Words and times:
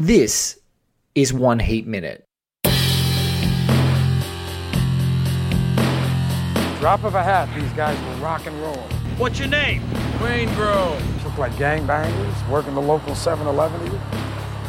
This 0.00 0.60
is 1.16 1.32
One 1.32 1.58
Heat 1.58 1.84
Minute. 1.84 2.24
Drop 6.78 7.02
of 7.02 7.16
a 7.16 7.22
hat, 7.24 7.52
these 7.58 7.72
guys 7.72 8.00
will 8.06 8.22
rock 8.22 8.46
and 8.46 8.54
roll. 8.62 8.76
What's 9.16 9.40
your 9.40 9.48
name? 9.48 9.82
Waingro. 10.20 11.24
Look 11.24 11.36
like 11.36 11.50
gangbangers, 11.54 12.48
working 12.48 12.76
the 12.76 12.80
local 12.80 13.14
7-Eleven 13.14 13.86
even. 13.88 14.00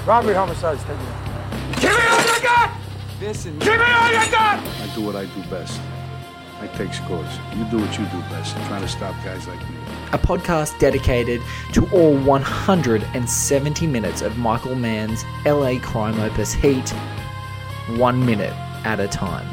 Robbery, 0.03 0.33
homicides, 0.33 0.83
take 0.85 0.97
it. 0.97 1.79
Give 1.79 1.91
me 1.91 2.07
all 2.09 2.21
you 2.21 2.41
got! 2.41 2.75
This 3.19 3.45
Listen, 3.45 3.59
Give 3.59 3.77
me 3.77 3.85
all 3.85 4.11
you 4.11 4.31
got! 4.31 4.59
I 4.65 4.91
do 4.95 5.03
what 5.03 5.15
I 5.15 5.25
do 5.25 5.43
best. 5.51 5.79
I 6.59 6.65
take 6.75 6.91
scores. 6.91 7.37
You 7.55 7.65
do 7.65 7.77
what 7.77 7.99
you 7.99 8.05
do 8.05 8.19
best. 8.31 8.55
Trying 8.65 8.81
to 8.81 8.87
stop 8.87 9.13
guys 9.23 9.47
like 9.47 9.59
me. 9.69 9.78
A 10.11 10.17
podcast 10.17 10.77
dedicated 10.79 11.41
to 11.73 11.87
all 11.91 12.17
170 12.17 13.87
minutes 13.87 14.21
of 14.21 14.37
Michael 14.37 14.75
Mann's 14.75 15.23
LA 15.45 15.79
crime 15.79 16.19
opus 16.19 16.53
Heat, 16.53 16.89
one 17.97 18.25
minute 18.25 18.53
at 18.85 18.99
a 18.99 19.07
time. 19.07 19.47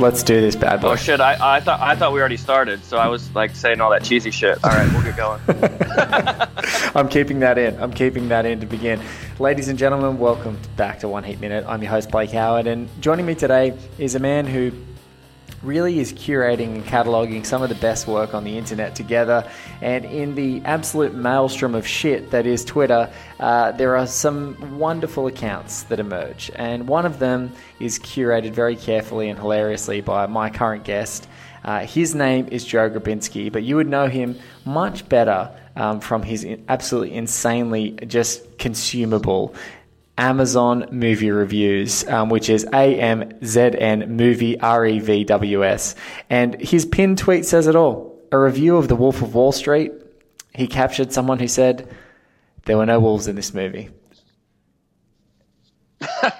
Let's 0.00 0.22
do 0.24 0.40
this 0.40 0.56
bad 0.56 0.80
boy. 0.80 0.88
Oh 0.88 0.96
shit! 0.96 1.20
I, 1.20 1.56
I 1.56 1.60
thought 1.60 1.80
I 1.80 1.94
thought 1.94 2.12
we 2.12 2.18
already 2.18 2.36
started, 2.36 2.84
so 2.84 2.96
I 2.96 3.06
was 3.06 3.32
like 3.34 3.54
saying 3.54 3.80
all 3.80 3.90
that 3.90 4.02
cheesy 4.02 4.32
shit. 4.32 4.58
All 4.64 4.70
right, 4.70 4.90
we'll 4.92 5.02
get 5.02 5.16
going. 5.16 5.40
I'm 6.96 7.08
keeping 7.08 7.38
that 7.40 7.58
in. 7.58 7.80
I'm 7.80 7.92
keeping 7.92 8.28
that 8.28 8.44
in 8.44 8.58
to 8.58 8.66
begin. 8.66 9.00
Ladies 9.38 9.68
and 9.68 9.78
gentlemen, 9.78 10.18
welcome 10.18 10.58
back 10.76 10.98
to 11.00 11.08
One 11.08 11.22
Heat 11.22 11.40
Minute. 11.40 11.64
I'm 11.68 11.80
your 11.80 11.92
host, 11.92 12.10
Blake 12.10 12.30
Howard, 12.32 12.66
and 12.66 12.88
joining 13.00 13.24
me 13.24 13.36
today 13.36 13.78
is 13.98 14.16
a 14.16 14.18
man 14.18 14.46
who 14.46 14.72
really 15.62 15.98
is 15.98 16.12
curating 16.12 16.74
and 16.74 16.84
cataloging 16.84 17.44
some 17.44 17.62
of 17.62 17.68
the 17.68 17.74
best 17.76 18.06
work 18.06 18.34
on 18.34 18.44
the 18.44 18.56
internet 18.56 18.94
together. 18.94 19.48
And 19.80 20.04
in 20.04 20.34
the 20.34 20.60
absolute 20.64 21.14
maelstrom 21.14 21.74
of 21.74 21.86
shit 21.86 22.30
that 22.30 22.46
is 22.46 22.64
Twitter, 22.64 23.10
uh, 23.40 23.72
there 23.72 23.96
are 23.96 24.06
some 24.06 24.78
wonderful 24.78 25.26
accounts 25.26 25.84
that 25.84 25.98
emerge. 25.98 26.50
And 26.54 26.86
one 26.86 27.06
of 27.06 27.18
them 27.18 27.52
is 27.80 27.98
curated 27.98 28.52
very 28.52 28.76
carefully 28.76 29.28
and 29.28 29.38
hilariously 29.38 30.00
by 30.00 30.26
my 30.26 30.50
current 30.50 30.84
guest. 30.84 31.28
Uh, 31.64 31.86
his 31.86 32.14
name 32.14 32.46
is 32.50 32.62
Joe 32.64 32.90
Grabinski, 32.90 33.50
but 33.50 33.62
you 33.62 33.76
would 33.76 33.88
know 33.88 34.06
him 34.06 34.38
much 34.66 35.08
better 35.08 35.50
um, 35.76 36.00
from 36.00 36.22
his 36.22 36.46
absolutely 36.68 37.14
insanely 37.14 37.92
just 38.06 38.58
consumable 38.58 39.54
Amazon 40.16 40.86
movie 40.90 41.30
reviews, 41.30 42.06
um, 42.08 42.28
which 42.28 42.48
is 42.48 42.64
AMZN 42.66 44.08
movie 44.08 44.58
R 44.60 44.86
E 44.86 44.98
V 45.00 45.24
W 45.24 45.64
S. 45.64 45.94
And 46.30 46.60
his 46.60 46.86
pinned 46.86 47.18
tweet 47.18 47.44
says 47.44 47.66
it 47.66 47.74
all. 47.74 48.14
A 48.30 48.38
review 48.38 48.76
of 48.76 48.88
The 48.88 48.96
Wolf 48.96 49.22
of 49.22 49.34
Wall 49.34 49.52
Street. 49.52 49.92
He 50.54 50.66
captured 50.66 51.12
someone 51.12 51.38
who 51.38 51.48
said, 51.48 51.88
There 52.64 52.76
were 52.76 52.86
no 52.86 53.00
wolves 53.00 53.26
in 53.26 53.36
this 53.36 53.52
movie. 53.52 53.90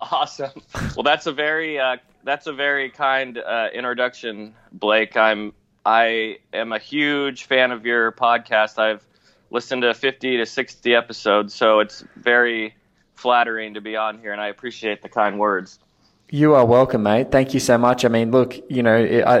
awesome. 0.00 0.50
Well, 0.96 1.02
that's 1.02 1.26
a 1.26 1.32
very 1.32 1.78
uh, 1.78 1.96
that's 2.24 2.46
a 2.46 2.52
very 2.52 2.90
kind 2.90 3.38
uh, 3.38 3.68
introduction, 3.74 4.54
Blake. 4.72 5.16
I'm 5.16 5.52
I 5.84 6.38
am 6.52 6.72
a 6.72 6.78
huge 6.78 7.44
fan 7.44 7.70
of 7.72 7.84
your 7.84 8.12
podcast. 8.12 8.78
I've 8.78 9.06
listened 9.54 9.82
to 9.82 9.94
50 9.94 10.38
to 10.38 10.44
60 10.44 10.94
episodes, 10.96 11.54
so 11.54 11.78
it's 11.78 12.04
very 12.16 12.74
flattering 13.14 13.74
to 13.74 13.80
be 13.80 13.94
on 13.96 14.18
here, 14.18 14.32
and 14.32 14.40
I 14.40 14.48
appreciate 14.48 15.00
the 15.00 15.08
kind 15.08 15.38
words. 15.38 15.78
You 16.30 16.54
are 16.54 16.64
welcome, 16.64 17.02
mate. 17.02 17.30
Thank 17.30 17.52
you 17.52 17.60
so 17.60 17.76
much. 17.76 18.04
I 18.04 18.08
mean, 18.08 18.30
look, 18.30 18.58
you 18.70 18.82
know, 18.82 18.96
I, 18.96 19.40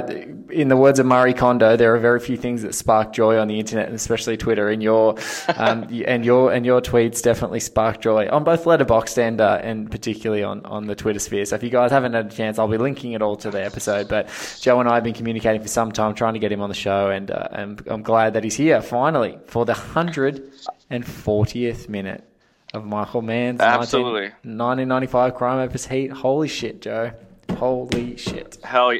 in 0.50 0.68
the 0.68 0.76
words 0.76 0.98
of 0.98 1.06
Marie 1.06 1.32
Kondo, 1.32 1.76
there 1.76 1.94
are 1.94 1.98
very 1.98 2.20
few 2.20 2.36
things 2.36 2.60
that 2.60 2.74
spark 2.74 3.12
joy 3.12 3.38
on 3.38 3.48
the 3.48 3.58
internet, 3.58 3.86
and 3.86 3.94
especially 3.94 4.36
Twitter. 4.36 4.68
And 4.68 4.82
your, 4.82 5.16
um, 5.56 5.88
and 6.06 6.26
your, 6.26 6.52
and 6.52 6.66
your 6.66 6.82
tweets 6.82 7.22
definitely 7.22 7.60
spark 7.60 8.02
joy 8.02 8.28
on 8.28 8.44
both 8.44 8.64
Letterboxd 8.64 9.16
and 9.16 9.40
uh, 9.40 9.60
and 9.62 9.90
particularly 9.90 10.42
on 10.42 10.64
on 10.66 10.86
the 10.86 10.94
Twitter 10.94 11.18
sphere. 11.18 11.46
So 11.46 11.56
if 11.56 11.62
you 11.62 11.70
guys 11.70 11.90
haven't 11.90 12.12
had 12.12 12.26
a 12.26 12.34
chance, 12.36 12.58
I'll 12.58 12.68
be 12.68 12.76
linking 12.76 13.12
it 13.12 13.22
all 13.22 13.36
to 13.36 13.50
the 13.50 13.64
episode. 13.64 14.06
But 14.06 14.28
Joe 14.60 14.78
and 14.78 14.88
I 14.88 14.96
have 14.96 15.04
been 15.04 15.14
communicating 15.14 15.62
for 15.62 15.68
some 15.68 15.90
time, 15.90 16.14
trying 16.14 16.34
to 16.34 16.38
get 16.40 16.52
him 16.52 16.60
on 16.60 16.68
the 16.68 16.74
show, 16.74 17.08
and 17.08 17.30
uh, 17.30 17.48
I'm, 17.50 17.78
I'm 17.86 18.02
glad 18.02 18.34
that 18.34 18.44
he's 18.44 18.56
here 18.56 18.82
finally 18.82 19.38
for 19.46 19.64
the 19.64 19.74
hundred 19.74 20.52
and 20.90 21.04
fortieth 21.06 21.88
minute 21.88 22.28
of 22.74 22.84
Michael 22.84 23.22
Mann's 23.22 23.60
Absolutely. 23.60 24.32
19, 24.42 24.88
1995 24.88 25.34
crime 25.34 25.58
opus 25.60 25.86
Heat. 25.86 26.10
Holy 26.10 26.48
shit, 26.48 26.82
Joe. 26.82 27.12
Holy 27.56 28.16
shit. 28.16 28.58
Hell, 28.64 28.92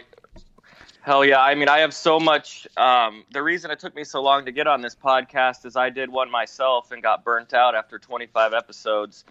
hell 1.02 1.24
yeah! 1.24 1.40
I 1.40 1.54
mean, 1.54 1.68
I 1.68 1.78
have 1.78 1.92
so 1.92 2.20
much. 2.20 2.68
Um, 2.76 3.24
the 3.32 3.42
reason 3.42 3.70
it 3.70 3.80
took 3.80 3.94
me 3.96 4.04
so 4.04 4.22
long 4.22 4.44
to 4.46 4.52
get 4.52 4.66
on 4.66 4.80
this 4.80 4.94
podcast 4.94 5.66
is 5.66 5.76
I 5.76 5.90
did 5.90 6.08
one 6.08 6.30
myself 6.30 6.92
and 6.92 7.02
got 7.02 7.24
burnt 7.24 7.52
out 7.52 7.74
after 7.74 7.98
25 7.98 8.54
episodes. 8.54 9.24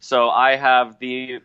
So 0.00 0.30
I 0.30 0.54
have 0.54 0.98
the 1.00 1.40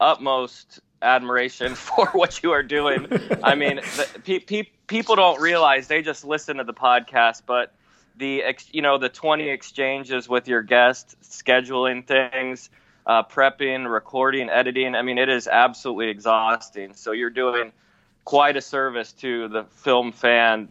utmost 0.00 0.80
admiration 1.02 1.74
for 1.74 2.06
what 2.08 2.42
you 2.42 2.52
are 2.52 2.62
doing. 2.62 3.06
I 3.42 3.54
mean, 3.54 3.76
the, 3.76 4.20
pe- 4.24 4.38
pe- 4.40 4.70
people 4.86 5.14
don't 5.14 5.40
realize 5.40 5.88
they 5.88 6.00
just 6.02 6.24
listen 6.24 6.56
to 6.56 6.64
the 6.64 6.74
podcast, 6.74 7.42
but 7.46 7.74
the 8.18 8.42
ex- 8.42 8.68
you 8.72 8.82
know 8.82 8.98
the 8.98 9.08
20 9.08 9.48
exchanges 9.48 10.28
with 10.28 10.48
your 10.48 10.62
guest, 10.62 11.16
scheduling 11.22 12.06
things, 12.06 12.70
uh, 13.06 13.22
prepping, 13.22 13.90
recording, 13.90 14.50
editing. 14.50 14.94
I 14.94 15.02
mean, 15.02 15.18
it 15.18 15.28
is 15.28 15.48
absolutely 15.48 16.08
exhausting. 16.08 16.94
So 16.94 17.12
you're 17.12 17.30
doing 17.30 17.72
quite 18.24 18.56
a 18.56 18.60
service 18.60 19.12
to 19.14 19.48
the 19.48 19.64
film 19.64 20.12
fan, 20.12 20.68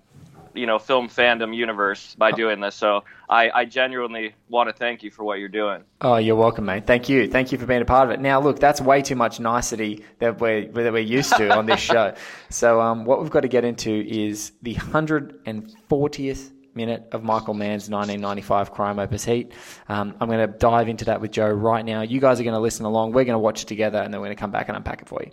you 0.53 0.68
know, 0.68 0.78
film 0.78 1.09
fandom 1.09 1.56
universe 1.56 2.16
by 2.16 2.31
doing 2.31 2.59
this. 2.59 2.75
So 2.75 3.03
I, 3.28 3.50
I 3.50 3.66
genuinely 3.66 4.36
want 4.50 4.69
to 4.69 4.74
thank 4.74 5.02
you 5.02 5.09
for 5.09 5.24
what 5.24 5.40
you're 5.40 5.50
doing. 5.50 5.84
Oh, 6.02 6.18
you're 6.18 6.36
welcome, 6.36 6.66
mate. 6.66 6.86
Thank 6.86 7.09
you. 7.09 7.28
Thank 7.28 7.52
you 7.52 7.57
for 7.57 7.66
being 7.66 7.81
a 7.81 7.86
part 7.86 8.07
of 8.07 8.13
it. 8.13 8.22
Now, 8.22 8.40
look, 8.40 8.59
that's 8.59 8.80
way 8.80 9.02
too 9.02 9.16
much 9.16 9.40
nicety 9.40 10.06
that 10.19 10.40
we're, 10.40 10.68
that 10.68 10.94
we're 10.94 11.00
used 11.00 11.36
to 11.38 11.50
on 11.50 11.66
this 11.66 11.80
show. 11.91 12.13
So, 12.50 12.80
um, 12.80 13.06
what 13.06 13.22
we've 13.22 13.31
got 13.31 13.41
to 13.41 13.47
get 13.47 13.66
into 13.66 13.91
is 13.91 14.52
the 14.62 14.75
140th 14.75 16.52
minute 16.77 17.07
of 17.11 17.23
Michael 17.23 17.53
Mann's 17.53 17.89
1995 17.89 18.71
crime 18.71 18.99
opus 18.99 19.25
Heat. 19.25 19.51
Um, 19.89 20.15
I'm 20.21 20.29
going 20.29 20.49
to 20.49 20.57
dive 20.57 20.88
into 20.88 21.05
that 21.05 21.19
with 21.19 21.31
Joe 21.31 21.49
right 21.49 21.83
now. 21.83 22.03
You 22.03 22.21
guys 22.21 22.39
are 22.39 22.43
going 22.43 22.55
to 22.55 22.61
listen 22.61 22.85
along. 22.85 23.11
We're 23.11 23.25
going 23.25 23.33
to 23.33 23.39
watch 23.39 23.63
it 23.63 23.67
together, 23.67 23.97
and 23.97 24.13
then 24.13 24.21
we're 24.21 24.27
going 24.27 24.38
to 24.38 24.39
come 24.39 24.51
back 24.51 24.69
and 24.69 24.77
unpack 24.77 25.01
it 25.01 25.09
for 25.09 25.21
you. 25.21 25.31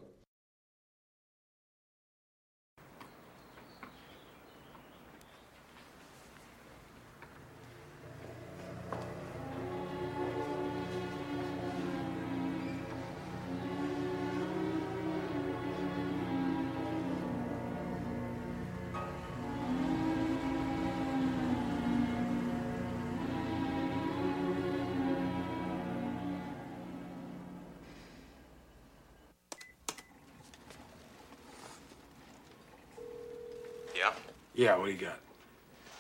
Yeah? 34.55 34.65
Yeah, 34.67 34.77
what 34.77 34.87
do 34.87 34.93
you 34.93 34.99
got? 34.99 35.19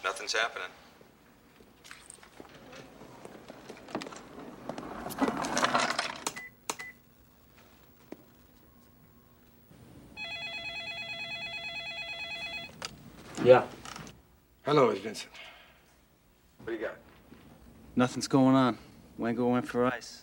Nothing's 0.05 0.33
happening. 0.33 0.69
Yeah. 13.45 13.65
Hello, 14.65 14.89
it's 14.89 15.00
Vincent. 15.00 15.31
What 16.62 16.67
do 16.69 16.73
you 16.73 16.79
got? 16.79 16.97
nothing's 17.97 18.27
going 18.27 18.55
on. 18.55 18.79
Waingro 19.21 19.50
went 19.50 19.69
for 19.69 19.85
ice. 19.87 20.23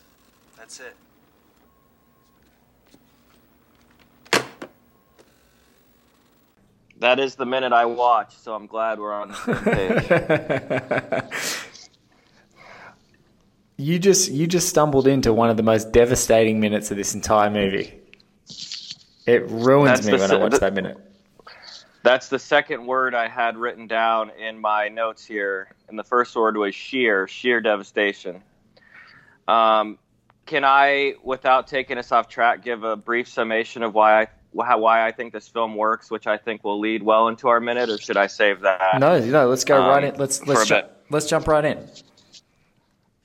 That's 0.58 0.80
it. 0.80 0.96
That 7.02 7.20
is 7.20 7.34
the 7.34 7.48
minute 7.48 7.74
I 7.74 7.86
watch, 7.86 8.38
so 8.38 8.54
I'm 8.54 8.68
glad 8.68 9.00
we're 9.00 9.12
on 9.12 9.30
the 9.30 9.36
same 9.36 11.32
page. 11.32 11.82
You 13.76 13.98
just 13.98 14.30
you 14.30 14.46
just 14.46 14.70
stumbled 14.70 15.08
into 15.08 15.34
one 15.34 15.50
of 15.50 15.58
the 15.58 15.64
most 15.64 15.92
devastating 15.92 16.60
minutes 16.60 16.92
of 16.92 16.98
this 16.98 17.16
entire 17.16 17.50
movie. 17.50 18.00
It 19.26 19.50
ruins 19.50 20.02
That's 20.02 20.06
me 20.06 20.12
when 20.12 20.30
se- 20.30 20.36
I 20.36 20.40
watch 20.40 20.60
that 20.60 20.76
minute. 20.76 20.98
That's 22.04 22.30
the 22.30 22.38
second 22.38 22.86
word 22.86 23.16
I 23.16 23.28
had 23.28 23.58
written 23.58 23.88
down 23.88 24.30
in 24.30 24.62
my 24.62 24.88
notes 24.88 25.26
here, 25.26 25.70
and 25.90 25.98
the 25.98 26.04
first 26.04 26.36
word 26.36 26.56
was 26.56 26.76
sheer, 26.76 27.28
sheer 27.28 27.62
devastation. 27.62 28.44
Um, 29.48 29.98
can 30.46 30.64
I, 30.64 31.16
without 31.24 31.66
taking 31.66 31.98
us 31.98 32.12
off 32.12 32.28
track, 32.28 32.64
give 32.64 32.84
a 32.84 32.96
brief 32.96 33.28
summation 33.28 33.82
of 33.82 33.96
why 33.96 34.22
I 34.22 34.28
why 34.52 34.76
why 34.76 35.06
I 35.08 35.12
think 35.12 35.34
this 35.34 35.48
film 35.48 35.76
works, 35.76 36.10
which 36.12 36.28
I 36.28 36.38
think 36.38 36.64
will 36.64 36.80
lead 36.80 37.04
well 37.04 37.28
into 37.28 37.48
our 37.48 37.60
minute, 37.60 37.90
or 37.90 37.98
should 37.98 38.18
I 38.18 38.28
save 38.28 38.62
that? 38.62 39.00
No, 39.00 39.20
no, 39.20 39.48
let's 39.50 39.64
go 39.64 39.82
Um, 39.82 39.88
right 39.88 40.04
in. 40.04 40.16
Let's 40.16 40.46
let's 40.48 40.68
ju- 40.68 40.82
let's 41.10 41.26
jump 41.28 41.48
right 41.48 41.64
in. 41.66 41.88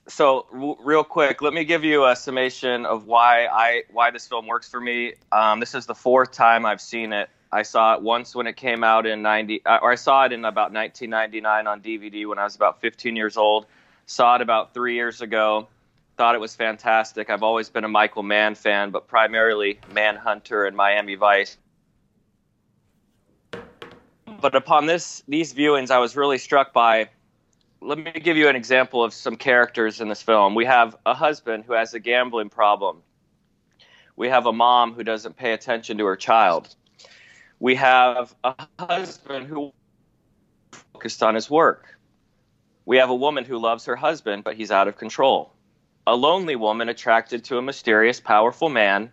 so 0.09 0.47
w- 0.53 0.77
real 0.85 1.03
quick 1.03 1.43
let 1.43 1.53
me 1.53 1.65
give 1.65 1.83
you 1.83 2.07
a 2.07 2.15
summation 2.15 2.87
of 2.87 3.07
why 3.07 3.47
i 3.47 3.83
why 3.91 4.09
this 4.11 4.27
film 4.27 4.47
works 4.47 4.69
for 4.69 4.81
me 4.81 5.13
um, 5.33 5.59
this 5.59 5.75
is 5.75 5.85
the 5.87 5.95
fourth 5.95 6.31
time 6.31 6.65
i've 6.65 6.81
seen 6.81 7.13
it 7.13 7.29
i 7.51 7.61
saw 7.63 7.95
it 7.95 8.01
once 8.03 8.33
when 8.33 8.47
it 8.47 8.57
came 8.57 8.85
out 8.85 9.05
in 9.05 9.21
90 9.21 9.67
uh, 9.67 9.79
or 9.83 9.91
i 9.91 9.97
saw 9.97 10.25
it 10.25 10.31
in 10.33 10.45
about 10.45 10.73
1999 10.73 11.67
on 11.67 11.81
dvd 11.81 12.25
when 12.25 12.39
i 12.39 12.45
was 12.45 12.55
about 12.55 12.81
15 12.81 13.17
years 13.17 13.37
old 13.37 13.67
saw 14.07 14.37
it 14.37 14.43
about 14.43 14.73
three 14.73 14.95
years 14.95 15.23
ago 15.23 15.67
thought 16.17 16.35
it 16.35 16.41
was 16.41 16.55
fantastic 16.55 17.31
i've 17.31 17.43
always 17.43 17.69
been 17.69 17.85
a 17.85 17.89
michael 17.89 18.23
mann 18.23 18.55
fan 18.55 18.91
but 18.91 19.07
primarily 19.07 19.79
manhunter 19.93 20.65
and 20.65 20.77
miami 20.77 21.15
vice 21.15 21.59
but 24.41 24.55
upon 24.55 24.87
this 24.87 25.23
these 25.29 25.53
viewings 25.55 25.91
i 25.91 25.99
was 25.99 26.17
really 26.17 26.39
struck 26.39 26.73
by 26.73 27.09
let 27.81 27.99
me 27.99 28.11
give 28.13 28.37
you 28.37 28.49
an 28.49 28.57
example 28.57 29.05
of 29.05 29.13
some 29.13 29.37
characters 29.37 30.01
in 30.01 30.09
this 30.09 30.23
film. 30.23 30.55
We 30.55 30.65
have 30.65 30.97
a 31.05 31.15
husband 31.15 31.65
who 31.65 31.75
has 31.75 31.95
a 31.95 32.01
gambling 32.01 32.49
problem. 32.49 33.03
We 34.17 34.29
have 34.29 34.47
a 34.47 34.53
mom 34.53 34.95
who 34.95 35.05
doesn't 35.05 35.37
pay 35.37 35.53
attention 35.53 35.99
to 35.99 36.07
her 36.07 36.17
child. 36.17 36.75
We 37.61 37.75
have 37.77 38.35
a 38.45 38.55
husband 38.79 39.47
who 39.47 39.73
focused 40.73 41.23
on 41.23 41.35
his 41.35 41.51
work. 41.51 41.99
We 42.87 42.97
have 42.97 43.11
a 43.11 43.15
woman 43.15 43.45
who 43.45 43.59
loves 43.59 43.85
her 43.87 43.97
husband, 43.97 44.45
but 44.45 44.57
he's 44.57 44.71
out 44.71 44.89
of 44.89 44.97
control. 44.97 45.53
A 46.07 46.15
lonely 46.15 46.55
woman 46.55 46.89
attracted 46.89 47.45
to 47.45 47.59
a 47.59 47.63
mysterious, 47.63 48.21
powerful 48.21 48.69
man, 48.69 49.13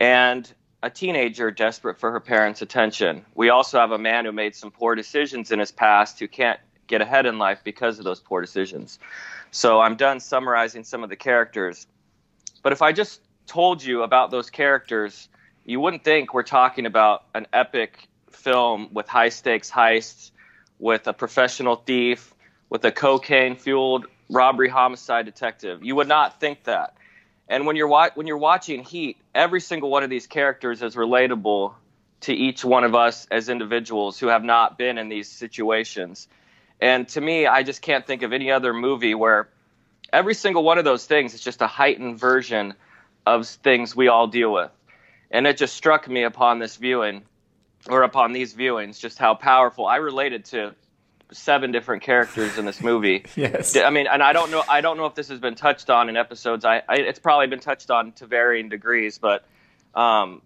and 0.00 0.52
a 0.82 0.90
teenager 0.90 1.50
desperate 1.50 1.98
for 1.98 2.10
her 2.10 2.20
parents' 2.20 2.60
attention. 2.60 3.24
We 3.34 3.50
also 3.50 3.78
have 3.78 3.92
a 3.92 3.98
man 3.98 4.24
who 4.24 4.32
made 4.32 4.54
some 4.54 4.70
poor 4.70 4.94
decisions 4.94 5.52
in 5.52 5.58
his 5.60 5.70
past 5.70 6.18
who 6.18 6.28
can't 6.28 6.58
get 6.86 7.00
ahead 7.00 7.26
in 7.26 7.38
life 7.38 7.60
because 7.64 7.98
of 7.98 8.04
those 8.04 8.20
poor 8.20 8.40
decisions. 8.40 8.98
So 9.50 9.80
I'm 9.80 9.96
done 9.96 10.20
summarizing 10.20 10.84
some 10.84 11.04
of 11.04 11.08
the 11.08 11.16
characters. 11.16 11.86
But 12.62 12.72
if 12.72 12.82
I 12.82 12.92
just 12.92 13.20
told 13.46 13.82
you 13.82 14.02
about 14.02 14.30
those 14.30 14.50
characters, 14.50 15.28
you 15.64 15.80
wouldn't 15.80 16.04
think 16.04 16.34
we're 16.34 16.42
talking 16.42 16.86
about 16.86 17.24
an 17.34 17.46
epic 17.52 18.08
film 18.30 18.88
with 18.92 19.08
high 19.08 19.28
stakes 19.28 19.70
heists, 19.70 20.30
with 20.78 21.06
a 21.06 21.12
professional 21.12 21.76
thief, 21.76 22.34
with 22.68 22.84
a 22.84 22.92
cocaine 22.92 23.56
fueled 23.56 24.06
robbery 24.28 24.68
homicide 24.68 25.24
detective. 25.24 25.84
You 25.84 25.96
would 25.96 26.08
not 26.08 26.40
think 26.40 26.64
that. 26.64 26.94
And 27.48 27.66
when 27.66 27.76
you're 27.76 27.88
wa- 27.88 28.10
when 28.14 28.26
you're 28.26 28.38
watching 28.38 28.82
Heat, 28.82 29.18
every 29.34 29.60
single 29.60 29.90
one 29.90 30.02
of 30.02 30.10
these 30.10 30.26
characters 30.26 30.82
is 30.82 30.96
relatable 30.96 31.74
to 32.22 32.32
each 32.32 32.64
one 32.64 32.84
of 32.84 32.94
us 32.94 33.26
as 33.30 33.48
individuals 33.48 34.18
who 34.18 34.28
have 34.28 34.42
not 34.42 34.78
been 34.78 34.98
in 34.98 35.08
these 35.08 35.28
situations. 35.28 36.28
And 36.80 37.08
to 37.10 37.20
me, 37.20 37.46
I 37.46 37.62
just 37.62 37.82
can't 37.82 38.06
think 38.06 38.22
of 38.22 38.32
any 38.32 38.50
other 38.50 38.72
movie 38.72 39.14
where 39.14 39.48
every 40.12 40.34
single 40.34 40.64
one 40.64 40.78
of 40.78 40.84
those 40.84 41.06
things 41.06 41.34
is 41.34 41.40
just 41.40 41.62
a 41.62 41.66
heightened 41.66 42.18
version 42.18 42.74
of 43.24 43.46
things 43.46 43.94
we 43.94 44.08
all 44.08 44.26
deal 44.26 44.52
with. 44.52 44.70
And 45.30 45.46
it 45.46 45.56
just 45.56 45.74
struck 45.74 46.08
me 46.08 46.22
upon 46.22 46.58
this 46.58 46.76
viewing, 46.76 47.24
or 47.88 48.02
upon 48.02 48.32
these 48.32 48.54
viewings, 48.54 48.98
just 48.98 49.18
how 49.18 49.34
powerful. 49.34 49.86
I 49.86 49.96
related 49.96 50.46
to 50.46 50.74
seven 51.32 51.72
different 51.72 52.02
characters 52.02 52.58
in 52.58 52.64
this 52.64 52.80
movie. 52.80 53.24
Yes. 53.36 53.76
I 53.76 53.90
mean, 53.90 54.06
and 54.06 54.22
I 54.22 54.32
don't 54.32 54.50
know. 54.50 54.62
I 54.68 54.80
don't 54.80 54.96
know 54.96 55.06
if 55.06 55.14
this 55.14 55.28
has 55.28 55.40
been 55.40 55.54
touched 55.54 55.90
on 55.90 56.08
in 56.08 56.16
episodes. 56.16 56.64
I, 56.64 56.82
I 56.88 56.96
it's 56.96 57.18
probably 57.18 57.46
been 57.48 57.60
touched 57.60 57.90
on 57.90 58.12
to 58.12 58.26
varying 58.26 58.68
degrees, 58.68 59.18
but 59.18 59.44
um, 59.94 60.40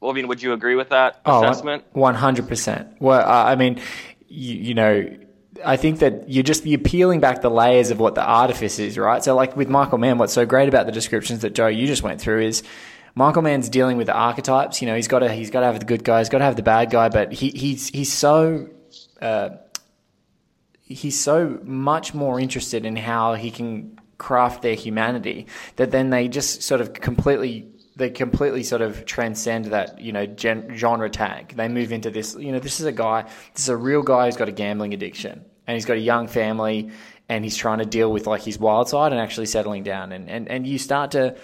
well, 0.00 0.10
I 0.10 0.14
mean, 0.14 0.28
would 0.28 0.42
you 0.42 0.52
agree 0.52 0.74
with 0.74 0.90
that 0.90 1.20
assessment? 1.24 1.84
Oh, 1.94 2.00
one 2.00 2.14
hundred 2.14 2.46
percent. 2.48 2.96
Well, 3.00 3.20
uh, 3.20 3.44
I 3.44 3.56
mean, 3.56 3.80
you, 4.28 4.56
you 4.56 4.74
know, 4.74 5.16
I 5.64 5.76
think 5.76 6.00
that 6.00 6.28
you're 6.28 6.42
just 6.42 6.66
you're 6.66 6.78
peeling 6.78 7.20
back 7.20 7.40
the 7.40 7.50
layers 7.50 7.90
of 7.90 8.00
what 8.00 8.14
the 8.14 8.22
artifice 8.22 8.78
is, 8.78 8.98
right? 8.98 9.24
So, 9.24 9.34
like 9.34 9.56
with 9.56 9.68
Michael 9.68 9.98
Mann, 9.98 10.18
what's 10.18 10.34
so 10.34 10.44
great 10.44 10.68
about 10.68 10.86
the 10.86 10.92
descriptions 10.92 11.40
that 11.40 11.54
Joe 11.54 11.68
you 11.68 11.86
just 11.86 12.02
went 12.02 12.20
through 12.20 12.42
is 12.42 12.62
Michael 13.14 13.42
Mann's 13.42 13.68
dealing 13.68 13.96
with 13.96 14.06
the 14.06 14.14
archetypes. 14.14 14.82
You 14.82 14.88
know, 14.88 14.96
he's 14.96 15.08
got 15.08 15.20
to 15.20 15.32
he's 15.32 15.50
got 15.50 15.60
to 15.60 15.66
have 15.66 15.78
the 15.78 15.86
good 15.86 16.04
guy, 16.04 16.18
he's 16.18 16.28
got 16.28 16.38
to 16.38 16.44
have 16.44 16.56
the 16.56 16.62
bad 16.62 16.90
guy, 16.90 17.08
but 17.08 17.32
he, 17.32 17.50
he's 17.50 17.88
he's 17.88 18.12
so. 18.12 18.68
Uh, 19.20 19.50
he's 20.84 21.18
so 21.18 21.58
much 21.64 22.14
more 22.14 22.38
interested 22.38 22.84
in 22.84 22.94
how 22.96 23.34
he 23.34 23.50
can 23.50 23.98
craft 24.18 24.62
their 24.62 24.74
humanity 24.74 25.46
that 25.76 25.90
then 25.90 26.10
they 26.10 26.28
just 26.28 26.62
sort 26.62 26.80
of 26.80 26.92
completely 26.92 27.66
they 27.96 28.10
completely 28.10 28.62
sort 28.62 28.82
of 28.82 29.04
transcend 29.04 29.66
that 29.66 30.00
you 30.00 30.12
know 30.12 30.26
gen- 30.26 30.74
genre 30.76 31.08
tag. 31.08 31.54
They 31.56 31.68
move 31.68 31.92
into 31.92 32.10
this 32.10 32.36
you 32.36 32.52
know 32.52 32.58
this 32.58 32.80
is 32.80 32.86
a 32.86 32.92
guy 32.92 33.22
this 33.52 33.62
is 33.62 33.68
a 33.68 33.76
real 33.76 34.02
guy 34.02 34.26
who's 34.26 34.36
got 34.36 34.48
a 34.48 34.52
gambling 34.52 34.94
addiction 34.94 35.44
and 35.66 35.74
he's 35.74 35.84
got 35.84 35.96
a 35.96 36.00
young 36.00 36.26
family 36.26 36.90
and 37.28 37.44
he's 37.44 37.56
trying 37.56 37.78
to 37.78 37.86
deal 37.86 38.12
with 38.12 38.26
like 38.26 38.42
his 38.42 38.58
wild 38.58 38.88
side 38.88 39.12
and 39.12 39.20
actually 39.20 39.46
settling 39.46 39.82
down. 39.82 40.12
And 40.12 40.28
and, 40.28 40.48
and 40.48 40.66
you 40.66 40.78
start 40.78 41.12
to 41.12 41.36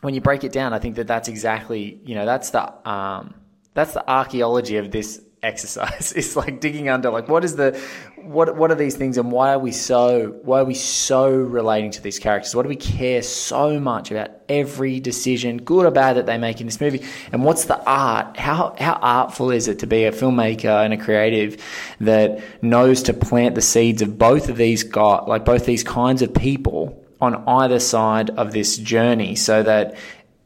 when 0.00 0.14
you 0.14 0.20
break 0.20 0.44
it 0.44 0.52
down 0.52 0.74
i 0.74 0.78
think 0.78 0.96
that 0.96 1.06
that's 1.06 1.28
exactly 1.28 1.98
you 2.04 2.14
know 2.14 2.26
that's 2.26 2.50
the 2.50 2.88
um 2.88 3.32
that's 3.72 3.94
the 3.94 4.10
archaeology 4.10 4.76
of 4.76 4.90
this 4.90 5.22
exercise. 5.44 6.12
It's 6.24 6.36
like 6.36 6.60
digging 6.60 6.88
under 6.88 7.10
like 7.10 7.28
what 7.28 7.44
is 7.44 7.56
the 7.56 7.78
what 8.16 8.56
what 8.56 8.70
are 8.70 8.74
these 8.76 8.96
things 8.96 9.18
and 9.18 9.30
why 9.30 9.52
are 9.52 9.58
we 9.58 9.72
so 9.72 10.38
why 10.42 10.60
are 10.60 10.64
we 10.64 10.74
so 10.74 11.30
relating 11.30 11.90
to 11.92 12.02
these 12.02 12.18
characters? 12.18 12.54
Why 12.54 12.62
do 12.62 12.68
we 12.68 12.76
care 12.76 13.22
so 13.22 13.78
much 13.78 14.10
about 14.10 14.30
every 14.48 15.00
decision 15.00 15.58
good 15.58 15.86
or 15.86 15.90
bad 15.90 16.16
that 16.16 16.26
they 16.26 16.38
make 16.38 16.60
in 16.60 16.66
this 16.66 16.80
movie? 16.80 17.02
And 17.32 17.44
what's 17.44 17.66
the 17.66 17.82
art? 17.84 18.36
How 18.36 18.74
how 18.78 18.94
artful 18.94 19.50
is 19.50 19.68
it 19.68 19.80
to 19.80 19.86
be 19.86 20.04
a 20.04 20.12
filmmaker 20.12 20.84
and 20.84 20.94
a 20.94 20.96
creative 20.96 21.62
that 22.00 22.42
knows 22.62 23.02
to 23.04 23.12
plant 23.12 23.54
the 23.54 23.62
seeds 23.62 24.02
of 24.02 24.18
both 24.18 24.48
of 24.48 24.56
these 24.56 24.82
got 24.82 25.28
like 25.28 25.44
both 25.44 25.66
these 25.66 25.84
kinds 25.84 26.22
of 26.22 26.32
people 26.32 27.04
on 27.20 27.42
either 27.46 27.80
side 27.80 28.30
of 28.30 28.52
this 28.52 28.76
journey 28.76 29.34
so 29.34 29.62
that 29.62 29.96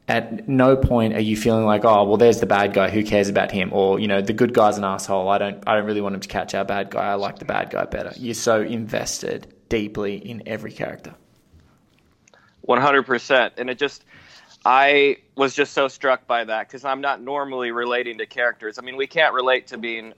at 0.09 0.49
no 0.49 0.75
point 0.75 1.13
are 1.13 1.21
you 1.21 1.37
feeling 1.37 1.65
like, 1.65 1.85
oh, 1.85 2.03
well, 2.03 2.17
there's 2.17 2.39
the 2.39 2.47
bad 2.47 2.73
guy. 2.73 2.89
Who 2.89 3.03
cares 3.03 3.29
about 3.29 3.51
him? 3.51 3.71
Or 3.71 3.99
you 3.99 4.07
know, 4.07 4.21
the 4.21 4.33
good 4.33 4.53
guy's 4.53 4.77
an 4.77 4.83
asshole. 4.83 5.29
I 5.29 5.37
don't, 5.37 5.63
I 5.67 5.75
don't 5.75 5.85
really 5.85 6.01
want 6.01 6.15
him 6.15 6.21
to 6.21 6.27
catch 6.27 6.55
our 6.55 6.65
bad 6.65 6.89
guy. 6.89 7.11
I 7.11 7.13
like 7.13 7.37
the 7.37 7.45
bad 7.45 7.69
guy 7.69 7.85
better. 7.85 8.11
You're 8.17 8.33
so 8.33 8.61
invested 8.61 9.53
deeply 9.69 10.17
in 10.17 10.41
every 10.47 10.71
character. 10.71 11.13
One 12.61 12.81
hundred 12.81 13.03
percent, 13.03 13.53
and 13.57 13.69
it 13.69 13.77
just. 13.77 14.03
I 14.65 15.15
was 15.37 15.55
just 15.55 15.71
so 15.71 15.87
struck 15.87 16.27
by 16.27 16.43
that 16.43 16.67
because 16.67 16.83
I'm 16.83 16.99
not 16.99 17.21
normally 17.21 17.71
relating 17.71 18.17
to 18.17 18.25
characters. 18.25 18.77
I 18.77 18.81
mean, 18.81 18.97
we 18.97 19.07
can't 19.07 19.33
relate 19.33 19.67
to 19.67 19.77
being, 19.77 20.13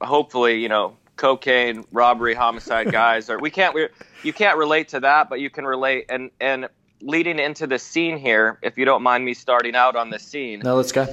hopefully, 0.00 0.60
you 0.60 0.68
know, 0.68 0.96
cocaine, 1.14 1.84
robbery, 1.92 2.34
homicide 2.34 2.90
guys, 2.92 3.30
or 3.30 3.38
we 3.38 3.50
can't. 3.50 3.72
We, 3.72 3.86
you 4.24 4.32
can't 4.32 4.58
relate 4.58 4.88
to 4.88 5.00
that, 5.00 5.30
but 5.30 5.38
you 5.38 5.48
can 5.48 5.64
relate. 5.64 6.06
And 6.08 6.32
and 6.40 6.68
leading 7.04 7.38
into 7.38 7.66
the 7.66 7.78
scene 7.78 8.18
here, 8.18 8.58
if 8.62 8.78
you 8.78 8.84
don't 8.84 9.02
mind 9.02 9.24
me 9.24 9.34
starting 9.34 9.74
out 9.76 9.94
on 9.94 10.10
the 10.10 10.18
scene, 10.18 10.60
No, 10.64 10.74
let's 10.74 10.90
go. 10.92 11.06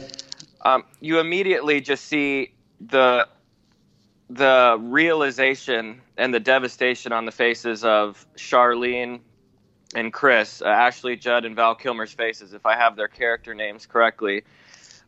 um, 0.62 0.84
you 1.00 1.20
immediately 1.20 1.82
just 1.82 2.06
see 2.06 2.54
the 2.80 3.28
the 4.30 4.78
realization 4.80 6.02
and 6.18 6.34
the 6.34 6.40
devastation 6.40 7.12
on 7.12 7.26
the 7.26 7.34
faces 7.34 7.84
of 7.84 8.26
Charlene 8.38 9.20
and 9.94 10.14
Chris, 10.14 10.62
uh, 10.62 10.68
Ashley 10.70 11.18
Judd 11.18 11.44
and 11.44 11.54
Val 11.54 11.76
Kilmer's 11.76 12.14
faces, 12.14 12.54
if 12.54 12.66
I 12.66 12.78
have 12.78 12.96
their 12.96 13.10
character 13.10 13.54
names 13.54 13.86
correctly. 13.86 14.44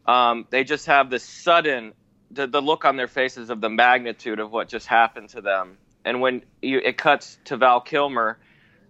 Um, 0.06 0.46
they 0.50 0.66
just 0.66 0.88
have 0.88 1.10
this 1.10 1.24
sudden 1.24 1.94
the, 2.32 2.48
the 2.48 2.62
look 2.62 2.84
on 2.84 2.98
their 2.98 3.08
faces 3.08 3.50
of 3.50 3.62
the 3.62 3.70
magnitude 3.70 4.40
of 4.40 4.52
what 4.52 4.68
just 4.68 4.88
happened 4.88 5.30
to 5.30 5.40
them. 5.42 5.78
And 6.04 6.20
when 6.20 6.44
you, 6.62 6.80
it 6.84 6.98
cuts 6.98 7.38
to 7.46 7.56
Val 7.56 7.80
Kilmer, 7.80 8.38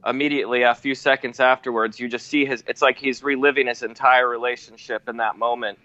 immediately 0.06 0.64
a 0.64 0.76
few 0.76 0.96
seconds 0.96 1.40
afterwards, 1.40 2.00
you 2.00 2.08
just 2.08 2.28
see 2.28 2.46
his. 2.46 2.64
It's 2.68 2.82
like 2.82 2.98
he's 2.98 3.24
reliving 3.24 3.68
his 3.68 3.84
entire 3.84 4.28
relationship 4.28 5.08
in 5.08 5.18
that 5.18 5.38
moment. 5.38 5.80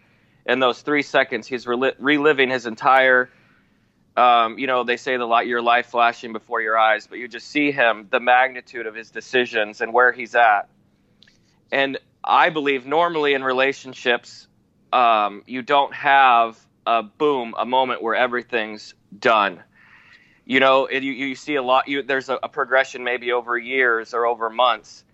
In 0.47 0.61
those 0.61 0.81
three 0.81 1.03
seconds, 1.03 1.47
he's 1.47 1.67
reli- 1.67 1.95
reliving 1.99 2.51
his 2.51 2.67
entire. 2.67 3.31
Um, 4.17 4.59
you 4.59 4.67
know, 4.67 4.83
they 4.83 4.97
say 4.97 5.17
the 5.17 5.27
light, 5.27 5.47
your 5.47 5.63
life 5.63 5.87
flashing 5.87 6.33
before 6.33 6.61
your 6.61 6.77
eyes, 6.77 7.07
but 7.07 7.19
you 7.19 7.29
just 7.29 7.49
see 7.49 7.71
him, 7.71 8.09
the 8.11 8.19
magnitude 8.19 8.87
of 8.87 8.95
his 8.95 9.11
decisions 9.11 9.81
and 9.81 9.93
where 9.93 10.11
he's 10.11 10.35
at. 10.35 10.69
And 11.71 11.99
I 12.25 12.51
believe 12.51 12.87
normally 12.87 13.35
in 13.35 13.45
relationships, 13.45 14.49
um, 14.93 15.45
you 15.47 15.63
don't 15.63 15.95
have 15.95 16.59
a 16.87 17.03
boom, 17.03 17.55
a 17.57 17.67
moment 17.67 18.03
where 18.03 18.15
everything's 18.15 18.95
done. 19.17 19.63
You 20.49 20.61
know, 20.61 20.87
it, 20.87 21.03
you 21.03 21.13
you 21.13 21.35
see 21.35 21.57
a 21.57 21.63
lot. 21.63 21.89
You 21.89 22.03
there's 22.03 22.31
a, 22.31 22.39
a 22.43 22.49
progression 22.49 23.05
maybe 23.05 23.33
over 23.33 23.59
years 23.59 24.15
or 24.15 24.25
over 24.25 24.49
months, 24.49 25.05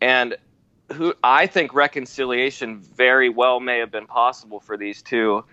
and 0.00 0.36
who 0.92 1.12
I 1.24 1.48
think 1.48 1.74
reconciliation 1.74 2.78
very 2.78 3.28
well 3.28 3.58
may 3.58 3.80
have 3.80 3.90
been 3.90 4.06
possible 4.06 4.60
for 4.60 4.76
these 4.76 5.02
two, 5.02 5.44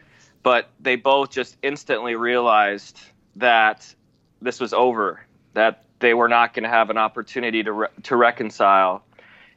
but 0.44 0.70
they 0.80 0.98
both 0.98 1.32
just 1.32 1.58
instantly 1.63 2.13
realized 2.13 3.00
that 3.38 3.96
this 4.40 4.60
was 4.60 4.72
over, 4.72 5.25
that 5.56 5.84
they 5.98 6.13
were 6.13 6.30
not 6.30 6.54
going 6.54 6.63
to 6.63 6.70
have 6.70 6.92
an 6.92 7.00
opportunity 7.00 7.63
to 7.63 7.72
re- 7.72 7.88
to 8.04 8.16
reconcile. 8.16 9.04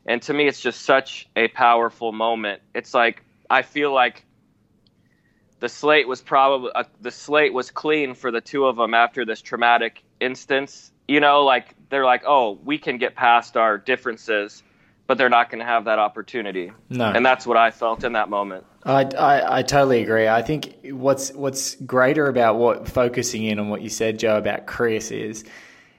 And 0.07 0.23
to 0.23 0.33
me, 0.33 0.49
it's 0.49 0.63
just 0.63 0.87
such 0.87 1.29
a 1.37 1.49
powerful 1.49 2.13
moment. 2.13 2.63
It's 2.73 2.95
like 2.95 3.23
I 3.51 3.61
feel 3.61 3.93
like 3.93 4.25
the 5.61 5.69
slate 5.69 6.07
was 6.07 6.21
probably 6.21 6.71
uh, 6.75 6.85
the 7.01 7.11
slate 7.11 7.53
was 7.53 7.71
clean 7.71 8.15
for 8.15 8.31
the 8.31 8.41
two 8.41 8.67
of 8.67 8.77
them 8.77 8.95
after 8.95 9.25
this 9.25 9.41
traumatic 9.41 10.03
instance. 10.21 10.93
You 11.09 11.21
know, 11.21 11.45
like 11.45 11.75
they're 11.89 12.05
like, 12.05 12.23
oh, 12.27 12.59
we 12.65 12.79
can 12.79 12.99
get 12.99 13.15
past 13.15 13.57
our 13.57 13.79
differences, 13.79 14.63
but 15.07 15.19
they're 15.19 15.29
not 15.29 15.51
going 15.51 15.61
to 15.61 15.65
have 15.65 15.85
that 15.85 15.99
opportunity. 15.99 16.73
No. 16.91 17.11
and 17.11 17.25
that's 17.25 17.47
what 17.47 17.57
I 17.57 17.71
felt 17.71 18.05
in 18.05 18.13
that 18.13 18.29
moment. 18.29 18.65
I, 18.85 19.05
I, 19.05 19.59
I 19.59 19.63
totally 19.63 20.03
agree. 20.03 20.29
I 20.29 20.43
think 20.43 20.75
what's 20.85 21.33
what's 21.33 21.75
greater 21.77 22.29
about 22.29 22.57
what 22.57 22.89
focusing 22.89 23.45
in 23.45 23.59
on 23.59 23.69
what 23.69 23.83
you 23.83 23.89
said, 23.89 24.19
Joe, 24.19 24.37
about 24.37 24.67
Chris 24.67 25.11
is 25.11 25.45